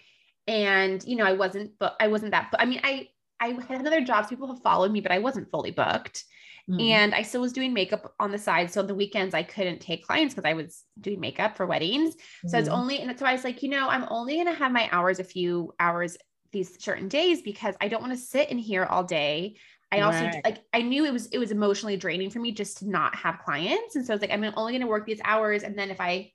[0.47, 2.49] and you know, I wasn't, but I wasn't that.
[2.51, 3.07] But I mean, I
[3.39, 4.27] I had other jobs.
[4.27, 6.25] People have followed me, but I wasn't fully booked.
[6.69, 6.79] Mm-hmm.
[6.81, 8.71] And I still was doing makeup on the side.
[8.71, 12.13] So on the weekends, I couldn't take clients because I was doing makeup for weddings.
[12.13, 12.57] So mm-hmm.
[12.57, 14.87] it's only, and so I was like, you know, I'm only going to have my
[14.91, 16.15] hours a few hours
[16.51, 19.55] these certain days because I don't want to sit in here all day.
[19.91, 20.41] I also right.
[20.43, 23.39] like I knew it was it was emotionally draining for me just to not have
[23.39, 23.95] clients.
[23.95, 25.63] And so I was like, I'm only going to work these hours.
[25.63, 26.31] And then if I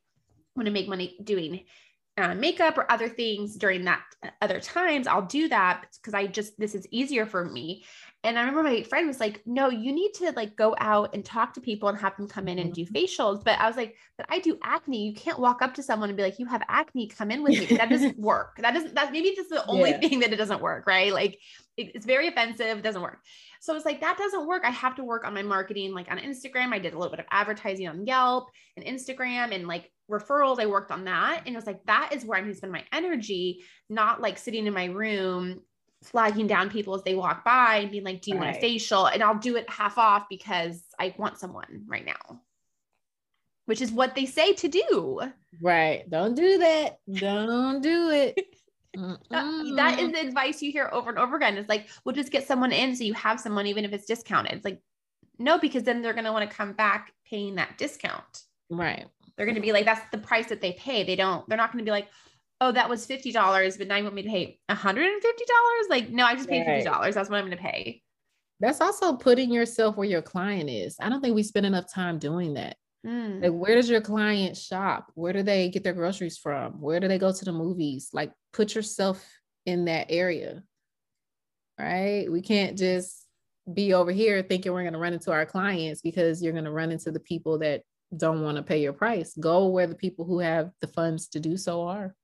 [0.56, 1.64] want to make money doing
[2.16, 4.02] uh, makeup or other things during that
[4.40, 7.84] other times, I'll do that because I just this is easier for me.
[8.24, 11.22] And I remember my friend was like, no, you need to like go out and
[11.22, 12.96] talk to people and have them come in and do mm-hmm.
[12.96, 13.44] facials.
[13.44, 15.06] But I was like, but I do acne.
[15.06, 17.58] You can't walk up to someone and be like, you have acne, come in with
[17.58, 17.76] me.
[17.76, 18.56] That doesn't work.
[18.58, 20.00] That doesn't, that maybe that's the only yeah.
[20.00, 21.12] thing that it doesn't work, right?
[21.12, 21.38] Like
[21.76, 23.20] it's very offensive, doesn't work.
[23.60, 24.62] So it's like, that doesn't work.
[24.64, 26.72] I have to work on my marketing, like on Instagram.
[26.72, 30.60] I did a little bit of advertising on Yelp and Instagram and like referrals.
[30.60, 31.42] I worked on that.
[31.46, 34.38] And it was like, that is where I'm going to spend my energy, not like
[34.38, 35.62] sitting in my room
[36.04, 38.44] flagging down people as they walk by and being like, Do you right.
[38.44, 39.06] want a facial?
[39.06, 42.40] And I'll do it half off because I want someone right now,
[43.66, 45.20] which is what they say to do.
[45.60, 46.08] Right.
[46.08, 46.98] Don't do that.
[47.12, 48.38] Don't do it.
[49.30, 51.56] that is the advice you hear over and over again.
[51.56, 54.52] It's like, we'll just get someone in so you have someone, even if it's discounted.
[54.52, 54.80] It's like,
[55.38, 58.42] no, because then they're going to want to come back paying that discount.
[58.70, 59.06] Right.
[59.36, 61.02] They're going to be like, that's the price that they pay.
[61.02, 62.08] They don't, they're not going to be like,
[62.60, 65.20] oh, that was $50, but now you want me to pay $150?
[65.90, 67.14] Like, no, I just paid $50.
[67.14, 68.00] That's what I'm going to pay.
[68.60, 70.96] That's also putting yourself where your client is.
[71.00, 72.76] I don't think we spend enough time doing that.
[73.04, 73.42] Mm.
[73.42, 75.10] Like, where does your client shop?
[75.14, 76.80] Where do they get their groceries from?
[76.80, 78.10] Where do they go to the movies?
[78.12, 79.24] Like, put yourself
[79.66, 80.62] in that area,
[81.78, 82.30] right?
[82.30, 83.26] We can't just
[83.72, 86.70] be over here thinking we're going to run into our clients because you're going to
[86.70, 87.82] run into the people that
[88.16, 89.34] don't want to pay your price.
[89.38, 92.14] Go where the people who have the funds to do so are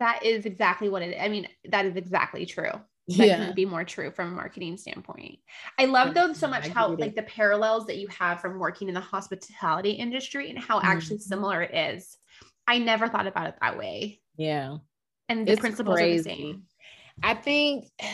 [0.00, 1.16] that is exactly what it.
[1.20, 2.72] I mean, that is exactly true.
[3.08, 3.38] That yeah.
[3.38, 5.38] couldn't be more true from a marketing standpoint.
[5.78, 8.94] I love though so much how like the parallels that you have from working in
[8.94, 10.88] the hospitality industry and how mm-hmm.
[10.88, 12.16] actually similar it is.
[12.66, 14.20] I never thought about it that way.
[14.36, 14.78] Yeah.
[15.28, 16.30] And the it's principles crazy.
[16.30, 16.62] are the same.
[17.22, 17.86] I think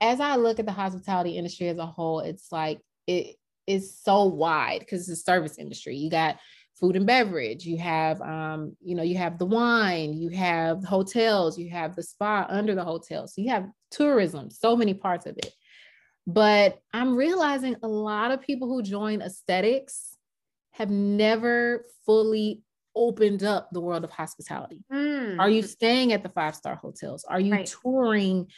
[0.00, 3.36] as I look at the hospitality industry as a whole, it's like it
[3.66, 5.96] is so wide because it's a service industry.
[5.96, 6.38] You got
[6.82, 11.56] food and beverage, you have um, you know, you have the wine, you have hotels,
[11.56, 13.28] you have the spa under the hotel.
[13.28, 15.54] So you have tourism, so many parts of it.
[16.26, 20.16] But I'm realizing a lot of people who join aesthetics
[20.72, 22.62] have never fully
[22.96, 24.84] opened up the world of hospitality.
[24.92, 25.38] Mm.
[25.38, 27.24] Are you staying at the five star hotels?
[27.28, 27.72] Are you right.
[27.82, 28.48] touring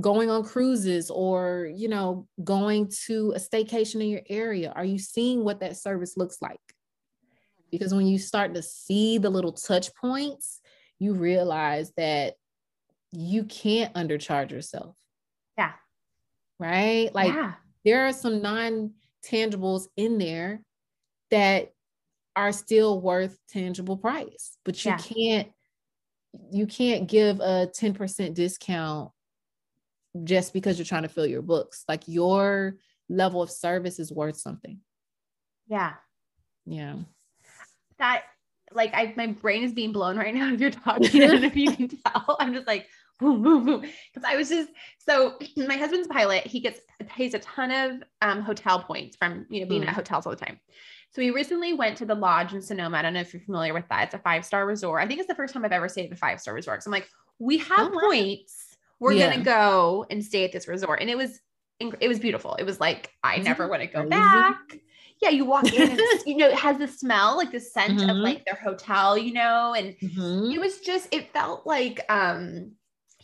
[0.00, 4.96] going on cruises or you know going to a staycation in your area are you
[4.96, 6.60] seeing what that service looks like
[7.70, 10.60] because when you start to see the little touch points
[10.98, 12.34] you realize that
[13.12, 14.96] you can't undercharge yourself
[15.56, 15.72] yeah
[16.58, 17.54] right like yeah.
[17.84, 18.92] there are some non
[19.24, 20.62] tangibles in there
[21.30, 21.72] that
[22.36, 24.98] are still worth tangible price but you yeah.
[24.98, 25.48] can't
[26.50, 29.10] you can't give a 10% discount
[30.24, 31.84] just because you're trying to fill your books.
[31.88, 32.76] Like your
[33.08, 34.80] level of service is worth something.
[35.68, 35.94] Yeah.
[36.66, 36.96] Yeah.
[37.98, 38.22] That
[38.72, 41.70] like I my brain is being blown right now if you're talking and if you
[41.74, 42.36] can tell.
[42.38, 42.86] I'm just like
[43.20, 43.80] boom, boom, boom.
[43.80, 48.42] Because I was just so my husband's pilot, he gets pays a ton of um,
[48.42, 49.88] hotel points from you know being mm.
[49.88, 50.60] at hotels all the time.
[51.10, 52.98] So we recently went to the lodge in Sonoma.
[52.98, 54.04] I don't know if you're familiar with that.
[54.04, 55.02] It's a five star resort.
[55.02, 56.82] I think it's the first time I've ever stayed at a five star resort.
[56.82, 58.68] So I'm like, we have oh, points
[59.00, 59.30] we're yeah.
[59.30, 61.00] gonna go and stay at this resort.
[61.00, 61.40] And it was
[61.80, 62.54] it was beautiful.
[62.54, 64.58] It was like I never want to go back.
[65.20, 68.10] Yeah, you walk in and you know, it has the smell, like the scent mm-hmm.
[68.10, 70.50] of like their hotel, you know, and mm-hmm.
[70.50, 72.72] it was just it felt like um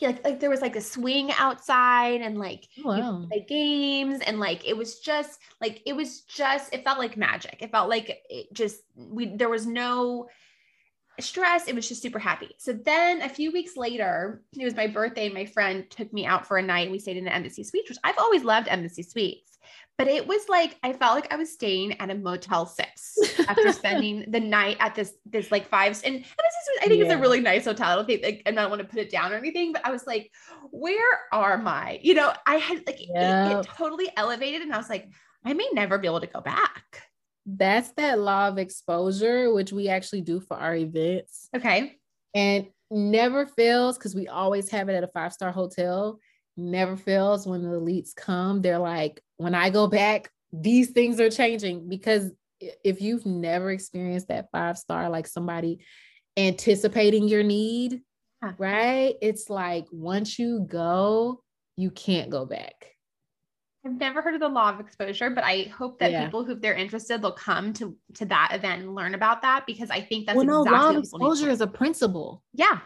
[0.00, 3.28] yeah, like, like there was like a swing outside and like oh, wow.
[3.48, 7.58] games and like it was just like it was just it felt like magic.
[7.60, 10.28] It felt like it just we there was no
[11.20, 11.68] stress.
[11.68, 12.50] It was just super happy.
[12.58, 15.26] So then a few weeks later, it was my birthday.
[15.26, 16.90] And my friend took me out for a night.
[16.90, 19.53] We stayed in the Embassy Suites, which I've always loved Embassy Suites.
[19.96, 23.16] But it was like I felt like I was staying at a Motel Six
[23.48, 27.04] after spending the night at this this like five and this is I think yeah.
[27.04, 27.90] it's a really nice hotel.
[27.90, 29.92] I don't think like, I don't want to put it down or anything, but I
[29.92, 30.32] was like,
[30.70, 32.00] where are my?
[32.02, 35.08] You know, I had like it, it totally elevated, and I was like,
[35.44, 37.04] I may never be able to go back
[37.46, 41.48] that's that law of exposure, which we actually do for our events.
[41.54, 41.96] Okay.
[42.34, 46.18] And never fails because we always have it at a five star hotel.
[46.56, 48.62] Never fails when the elites come.
[48.62, 52.30] They're like, when I go back, these things are changing because
[52.82, 55.80] if you've never experienced that five star, like somebody
[56.36, 58.00] anticipating your need,
[58.42, 58.52] yeah.
[58.58, 59.14] right?
[59.20, 61.42] It's like once you go,
[61.76, 62.94] you can't go back.
[63.86, 66.24] I've never heard of the law of exposure, but I hope that yeah.
[66.24, 69.90] people who, they're interested, they'll come to to that event and learn about that because
[69.90, 72.42] I think that's well, no, exactly law of exposure is a principle.
[72.54, 72.78] Yeah,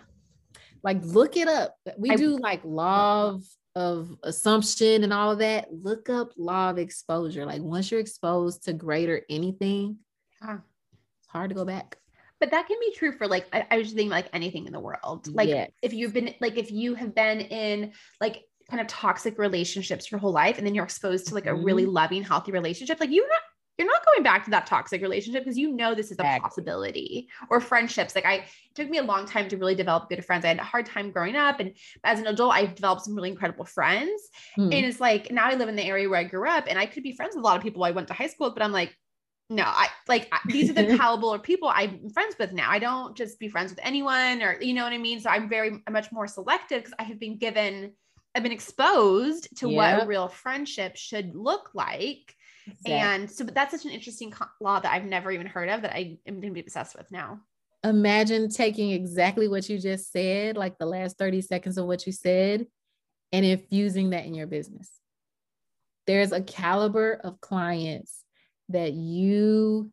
[0.82, 1.76] like look it up.
[1.96, 5.68] We do like law of, of assumption and all of that.
[5.72, 7.46] Look up law of exposure.
[7.46, 9.98] Like once you're exposed to greater anything,
[10.42, 11.98] it's hard to go back
[12.40, 14.80] but that can be true for like I, I was thinking like anything in the
[14.80, 15.70] world like yes.
[15.82, 20.20] if you've been like if you have been in like kind of toxic relationships your
[20.20, 21.92] whole life and then you're exposed to like a really mm-hmm.
[21.92, 23.40] loving healthy relationship like you're not
[23.78, 27.28] you're not going back to that toxic relationship because you know this is a possibility
[27.48, 30.44] or friendships like i it took me a long time to really develop good friends
[30.44, 31.74] i had a hard time growing up and
[32.04, 34.64] as an adult i've developed some really incredible friends mm.
[34.64, 36.86] and it's like now i live in the area where i grew up and i
[36.86, 38.64] could be friends with a lot of people i went to high school with but
[38.64, 38.94] i'm like
[39.50, 42.70] no, I like these are the caliber people I'm friends with now.
[42.70, 45.20] I don't just be friends with anyone or you know what I mean.
[45.20, 47.92] So I'm very I'm much more selective because I have been given
[48.34, 52.34] I've been exposed to what a real friendship should look like.
[52.86, 55.94] And so, but that's such an interesting law that I've never even heard of that
[55.94, 57.40] I am going to be obsessed with now.
[57.84, 62.12] Imagine taking exactly what you just said, like the last 30 seconds of what you
[62.12, 62.66] said,
[63.32, 64.90] and infusing that in your business.
[66.06, 68.24] There's a caliber of clients
[68.70, 69.92] that you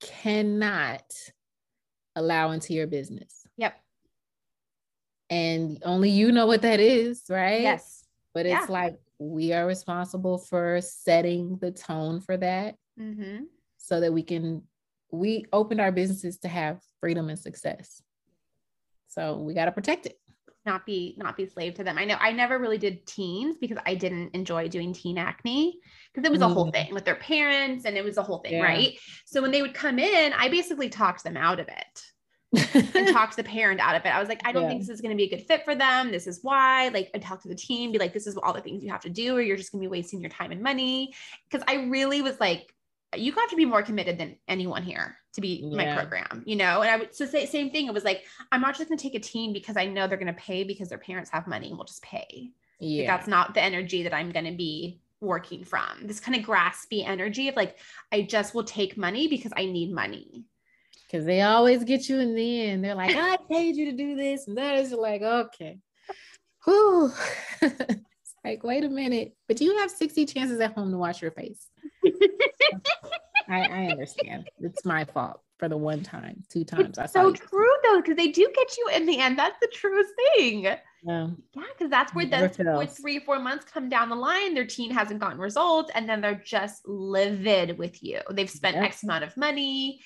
[0.00, 1.04] cannot
[2.16, 3.46] allow into your business.
[3.56, 3.74] Yep
[5.30, 7.62] and only you know what that is, right?
[7.62, 8.04] Yes.
[8.34, 8.72] But it's yeah.
[8.72, 13.44] like we are responsible for setting the tone for that mm-hmm.
[13.76, 14.62] so that we can,
[15.12, 18.02] we opened our businesses to have freedom and success.
[19.08, 20.16] So we got to protect it.
[20.66, 21.96] Not be not be slave to them.
[21.96, 25.78] I know I never really did teens because I didn't enjoy doing teen acne
[26.12, 26.72] because it was a whole mm.
[26.72, 28.62] thing with their parents and it was a whole thing, yeah.
[28.62, 28.98] right?
[29.24, 32.02] So when they would come in, I basically talked them out of it
[32.52, 34.08] and talk to the parent out of it.
[34.08, 34.68] I was like, I don't yeah.
[34.70, 36.10] think this is going to be a good fit for them.
[36.10, 36.88] This is why.
[36.88, 39.02] Like, and talk to the team, be like, this is all the things you have
[39.02, 41.14] to do, or you're just going to be wasting your time and money.
[41.48, 42.74] Because I really was like,
[43.16, 45.76] you have to be more committed than anyone here to be yeah.
[45.76, 46.82] my program, you know?
[46.82, 47.86] And I would so say same thing.
[47.86, 50.32] It was like, I'm not just gonna take a team because I know they're gonna
[50.32, 52.50] pay because their parents have money and we'll just pay.
[52.78, 53.00] Yeah.
[53.00, 56.06] Like, that's not the energy that I'm gonna be working from.
[56.06, 57.78] This kind of graspy energy of like,
[58.12, 60.44] I just will take money because I need money.
[61.10, 62.84] Cause they always get you in the end.
[62.84, 64.46] They're like, I paid you to do this.
[64.46, 65.78] And that is like, okay.
[66.64, 67.12] Whew.
[67.62, 69.34] it's like, wait a minute.
[69.48, 71.66] But you have 60 chances at home to wash your face.
[73.48, 74.48] I, I understand.
[74.60, 76.96] It's my fault for the one time, two times.
[76.98, 79.38] It's so true though, because they do get you in the end.
[79.38, 80.62] That's the truest thing.
[80.62, 84.90] Yeah, yeah, because that's where the three four months come down the line, their teen
[84.90, 88.20] hasn't gotten results, and then they're just livid with you.
[88.30, 88.86] They've spent yep.
[88.86, 90.00] X amount of money.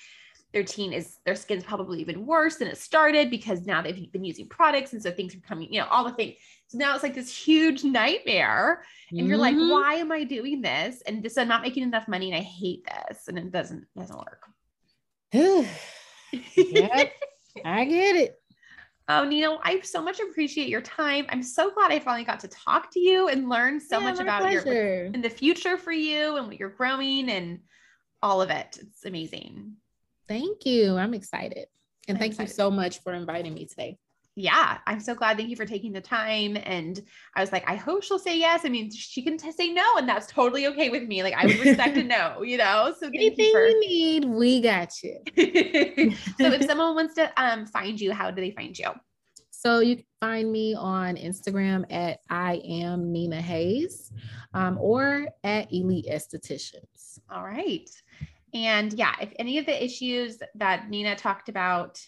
[0.55, 4.23] Their teen is their skin's probably even worse than it started because now they've been
[4.23, 6.35] using products, and so things are coming, you know, all the things.
[6.67, 8.85] So now it's like this huge nightmare.
[9.09, 9.27] And mm-hmm.
[9.27, 9.69] you're like, mm-hmm.
[9.69, 11.03] why am I doing this?
[11.05, 13.27] And this, I'm not making enough money and I hate this.
[13.27, 14.45] And it doesn't, doesn't work.
[15.33, 17.11] yep,
[17.65, 18.39] I get it.
[19.07, 21.27] Oh, Nina, I so much appreciate your time.
[21.29, 24.19] I'm so glad I finally got to talk to you and learn so yeah, much
[24.19, 24.73] about pleasure.
[24.73, 27.59] your in the future for you and what you're growing and
[28.23, 28.79] all of it.
[28.81, 29.75] It's amazing.
[30.27, 30.97] Thank you.
[30.97, 31.67] I'm excited.
[32.07, 32.49] And I'm thank excited.
[32.49, 33.97] you so much for inviting me today
[34.37, 35.37] yeah, I'm so glad.
[35.37, 36.57] Thank you for taking the time.
[36.63, 37.01] And
[37.35, 38.61] I was like, I hope she'll say yes.
[38.65, 41.23] I mean, she can t- say no, and that's totally okay with me.
[41.23, 42.93] Like, I would respect a no, you know?
[42.99, 45.19] So, anything you, for- you need, we got you.
[46.37, 48.89] so, if someone wants to um, find you, how do they find you?
[49.51, 54.11] So, you can find me on Instagram at I am Nina Hayes
[54.53, 57.19] um, or at Elite Estheticians.
[57.31, 57.89] All right.
[58.55, 62.01] And yeah, if any of the issues that Nina talked about,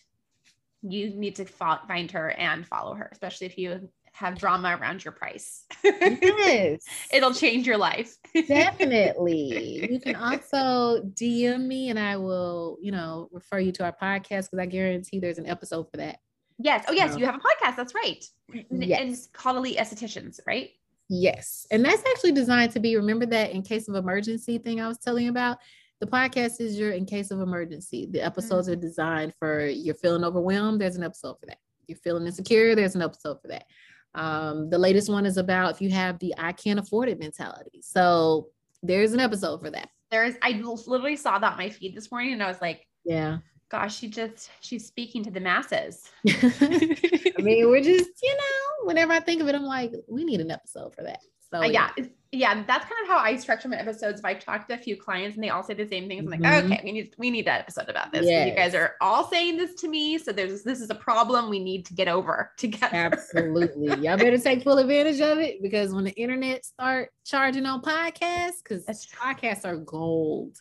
[0.81, 5.11] you need to find her and follow her, especially if you have drama around your
[5.11, 5.65] price.
[5.83, 6.85] Yes.
[7.13, 8.15] It'll change your life.
[8.47, 9.91] Definitely.
[9.91, 14.49] You can also DM me and I will, you know, refer you to our podcast
[14.49, 16.19] because I guarantee there's an episode for that.
[16.57, 16.85] Yes.
[16.87, 17.13] Oh, yes.
[17.13, 17.75] Um, you have a podcast.
[17.75, 18.25] That's right.
[18.71, 19.01] Yes.
[19.01, 20.69] And it's called Elite Estheticians, right?
[21.09, 21.67] Yes.
[21.71, 24.97] And that's actually designed to be, remember that in case of emergency thing I was
[24.97, 25.57] telling you about?
[25.99, 28.07] The podcast is your in case of emergency.
[28.09, 28.77] The episodes mm-hmm.
[28.77, 30.81] are designed for you're feeling overwhelmed.
[30.81, 31.57] There's an episode for that.
[31.87, 32.75] You're feeling insecure.
[32.75, 33.65] There's an episode for that.
[34.13, 37.81] Um, the latest one is about if you have the I can't afford it mentality.
[37.81, 38.49] So
[38.83, 39.89] there's an episode for that.
[40.11, 40.37] There is.
[40.41, 43.39] I literally saw that on my feed this morning, and I was like, yeah.
[43.69, 46.09] Gosh, she just she's speaking to the masses.
[46.27, 50.39] I mean, we're just, you know, whenever I think of it, I'm like, we need
[50.39, 51.19] an episode for that.
[51.51, 54.19] So uh, yeah, yeah, yeah, that's kind of how I structure my episodes.
[54.19, 56.29] If I talk to a few clients and they all say the same things, I'm
[56.29, 56.71] like, mm-hmm.
[56.71, 58.25] okay, we need we need an episode about this.
[58.25, 58.49] Yes.
[58.49, 61.59] You guys are all saying this to me, so there's this is a problem we
[61.59, 62.95] need to get over together.
[62.95, 67.81] Absolutely, y'all better take full advantage of it because when the internet start charging on
[67.81, 70.57] podcasts, because podcasts are gold.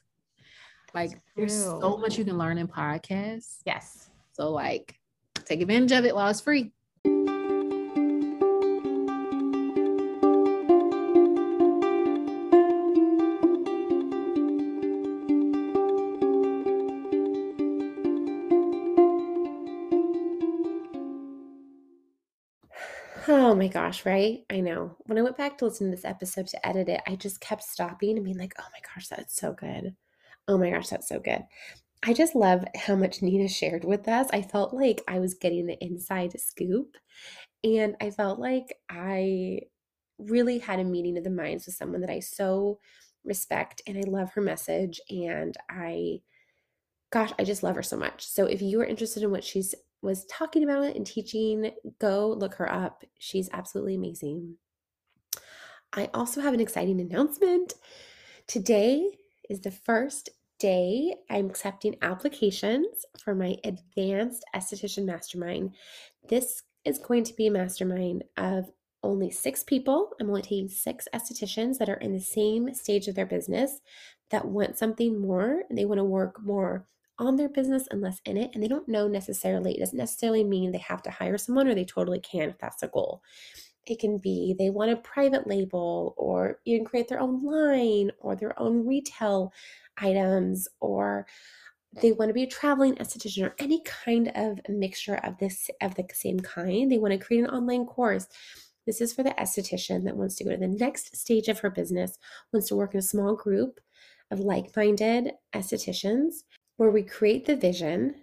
[0.94, 3.58] Like there's so much you can learn in podcasts.
[3.66, 4.08] Yes.
[4.32, 4.94] So like,
[5.44, 6.72] take advantage of it while it's free.
[23.66, 24.44] My gosh, right?
[24.48, 24.96] I know.
[25.06, 27.64] When I went back to listen to this episode to edit it, I just kept
[27.64, 29.96] stopping and being like, oh my gosh, that's so good.
[30.46, 31.42] Oh my gosh, that's so good.
[32.04, 34.28] I just love how much Nina shared with us.
[34.32, 36.96] I felt like I was getting the inside scoop,
[37.64, 39.62] and I felt like I
[40.18, 42.78] really had a meeting of the minds with someone that I so
[43.24, 45.00] respect and I love her message.
[45.10, 46.20] And I,
[47.10, 48.24] gosh, I just love her so much.
[48.24, 49.74] So if you are interested in what she's
[50.06, 53.02] was talking about it and teaching, go look her up.
[53.18, 54.56] She's absolutely amazing.
[55.92, 57.74] I also have an exciting announcement.
[58.46, 59.10] Today
[59.50, 60.30] is the first
[60.60, 65.74] day I'm accepting applications for my advanced esthetician mastermind.
[66.28, 68.70] This is going to be a mastermind of
[69.02, 70.12] only six people.
[70.20, 73.80] I'm only taking six estheticians that are in the same stage of their business
[74.30, 76.86] that want something more and they want to work more
[77.18, 78.50] on their business and less in it.
[78.54, 81.74] And they don't know necessarily, it doesn't necessarily mean they have to hire someone or
[81.74, 83.22] they totally can if that's the goal.
[83.86, 88.34] It can be they want a private label or even create their own line or
[88.34, 89.52] their own retail
[89.96, 91.26] items or
[92.02, 95.94] they want to be a traveling esthetician or any kind of mixture of this of
[95.94, 96.90] the same kind.
[96.90, 98.26] They want to create an online course.
[98.86, 101.70] This is for the esthetician that wants to go to the next stage of her
[101.70, 102.18] business,
[102.52, 103.80] wants to work in a small group
[104.30, 106.42] of like minded estheticians
[106.76, 108.14] where we create the vision,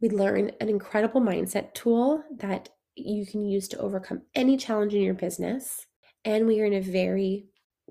[0.00, 5.00] We learn an incredible mindset tool that you can use to overcome any challenge in
[5.02, 5.86] your business.
[6.24, 7.46] And we are in a very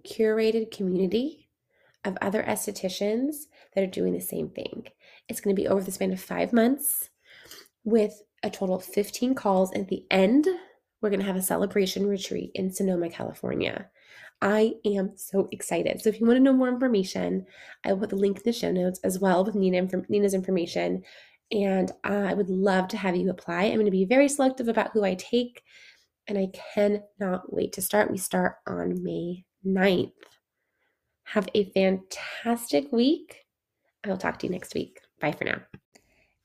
[0.06, 1.50] curated community
[2.04, 4.86] of other estheticians that are doing the same thing.
[5.28, 7.10] It's going to be over the span of five months
[7.84, 9.74] with a total of 15 calls.
[9.74, 10.48] At the end,
[11.02, 13.90] we're going to have a celebration retreat in Sonoma, California.
[14.42, 16.02] I am so excited.
[16.02, 17.46] So if you want to know more information,
[17.84, 21.04] I will put the link in the show notes as well with Nina, Nina's information.
[21.52, 23.64] And I would love to have you apply.
[23.66, 25.62] I'm going to be very selective about who I take,
[26.28, 28.12] and I cannot wait to start.
[28.12, 30.12] We start on May 9th.
[31.24, 33.46] Have a fantastic week.
[34.04, 35.00] I will talk to you next week.
[35.20, 35.62] Bye for now.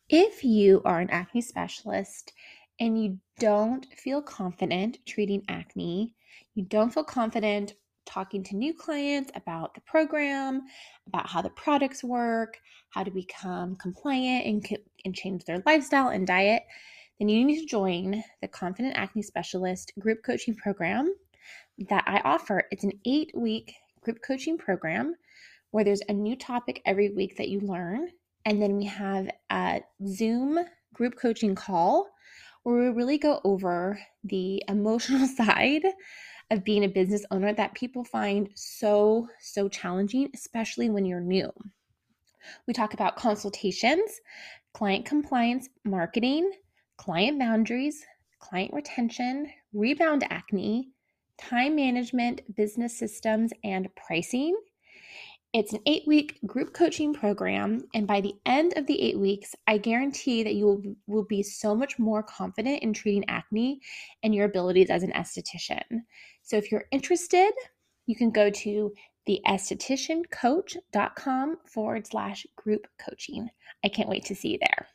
[0.09, 2.32] If you are an acne specialist
[2.78, 6.14] and you don't feel confident treating acne,
[6.55, 7.74] you don't feel confident
[8.07, 10.63] talking to new clients about the program,
[11.07, 12.59] about how the products work,
[12.91, 16.63] how to become compliant and, and change their lifestyle and diet,
[17.19, 21.15] then you need to join the Confident Acne Specialist group coaching program
[21.89, 22.65] that I offer.
[22.71, 25.15] It's an eight week group coaching program
[25.71, 28.09] where there's a new topic every week that you learn.
[28.45, 30.59] And then we have a Zoom
[30.95, 32.09] group coaching call
[32.63, 35.85] where we really go over the emotional side
[36.51, 41.51] of being a business owner that people find so, so challenging, especially when you're new.
[42.67, 44.21] We talk about consultations,
[44.73, 46.51] client compliance, marketing,
[46.97, 48.05] client boundaries,
[48.39, 50.89] client retention, rebound acne,
[51.39, 54.57] time management, business systems, and pricing.
[55.53, 57.83] It's an eight week group coaching program.
[57.93, 61.75] And by the end of the eight weeks, I guarantee that you will, be so
[61.75, 63.81] much more confident in treating acne
[64.23, 65.83] and your abilities as an esthetician.
[66.43, 67.51] So if you're interested,
[68.07, 68.95] you can go to
[69.29, 73.51] theestheticiancoach.com forward slash group coaching.
[73.85, 74.87] I can't wait to see you there.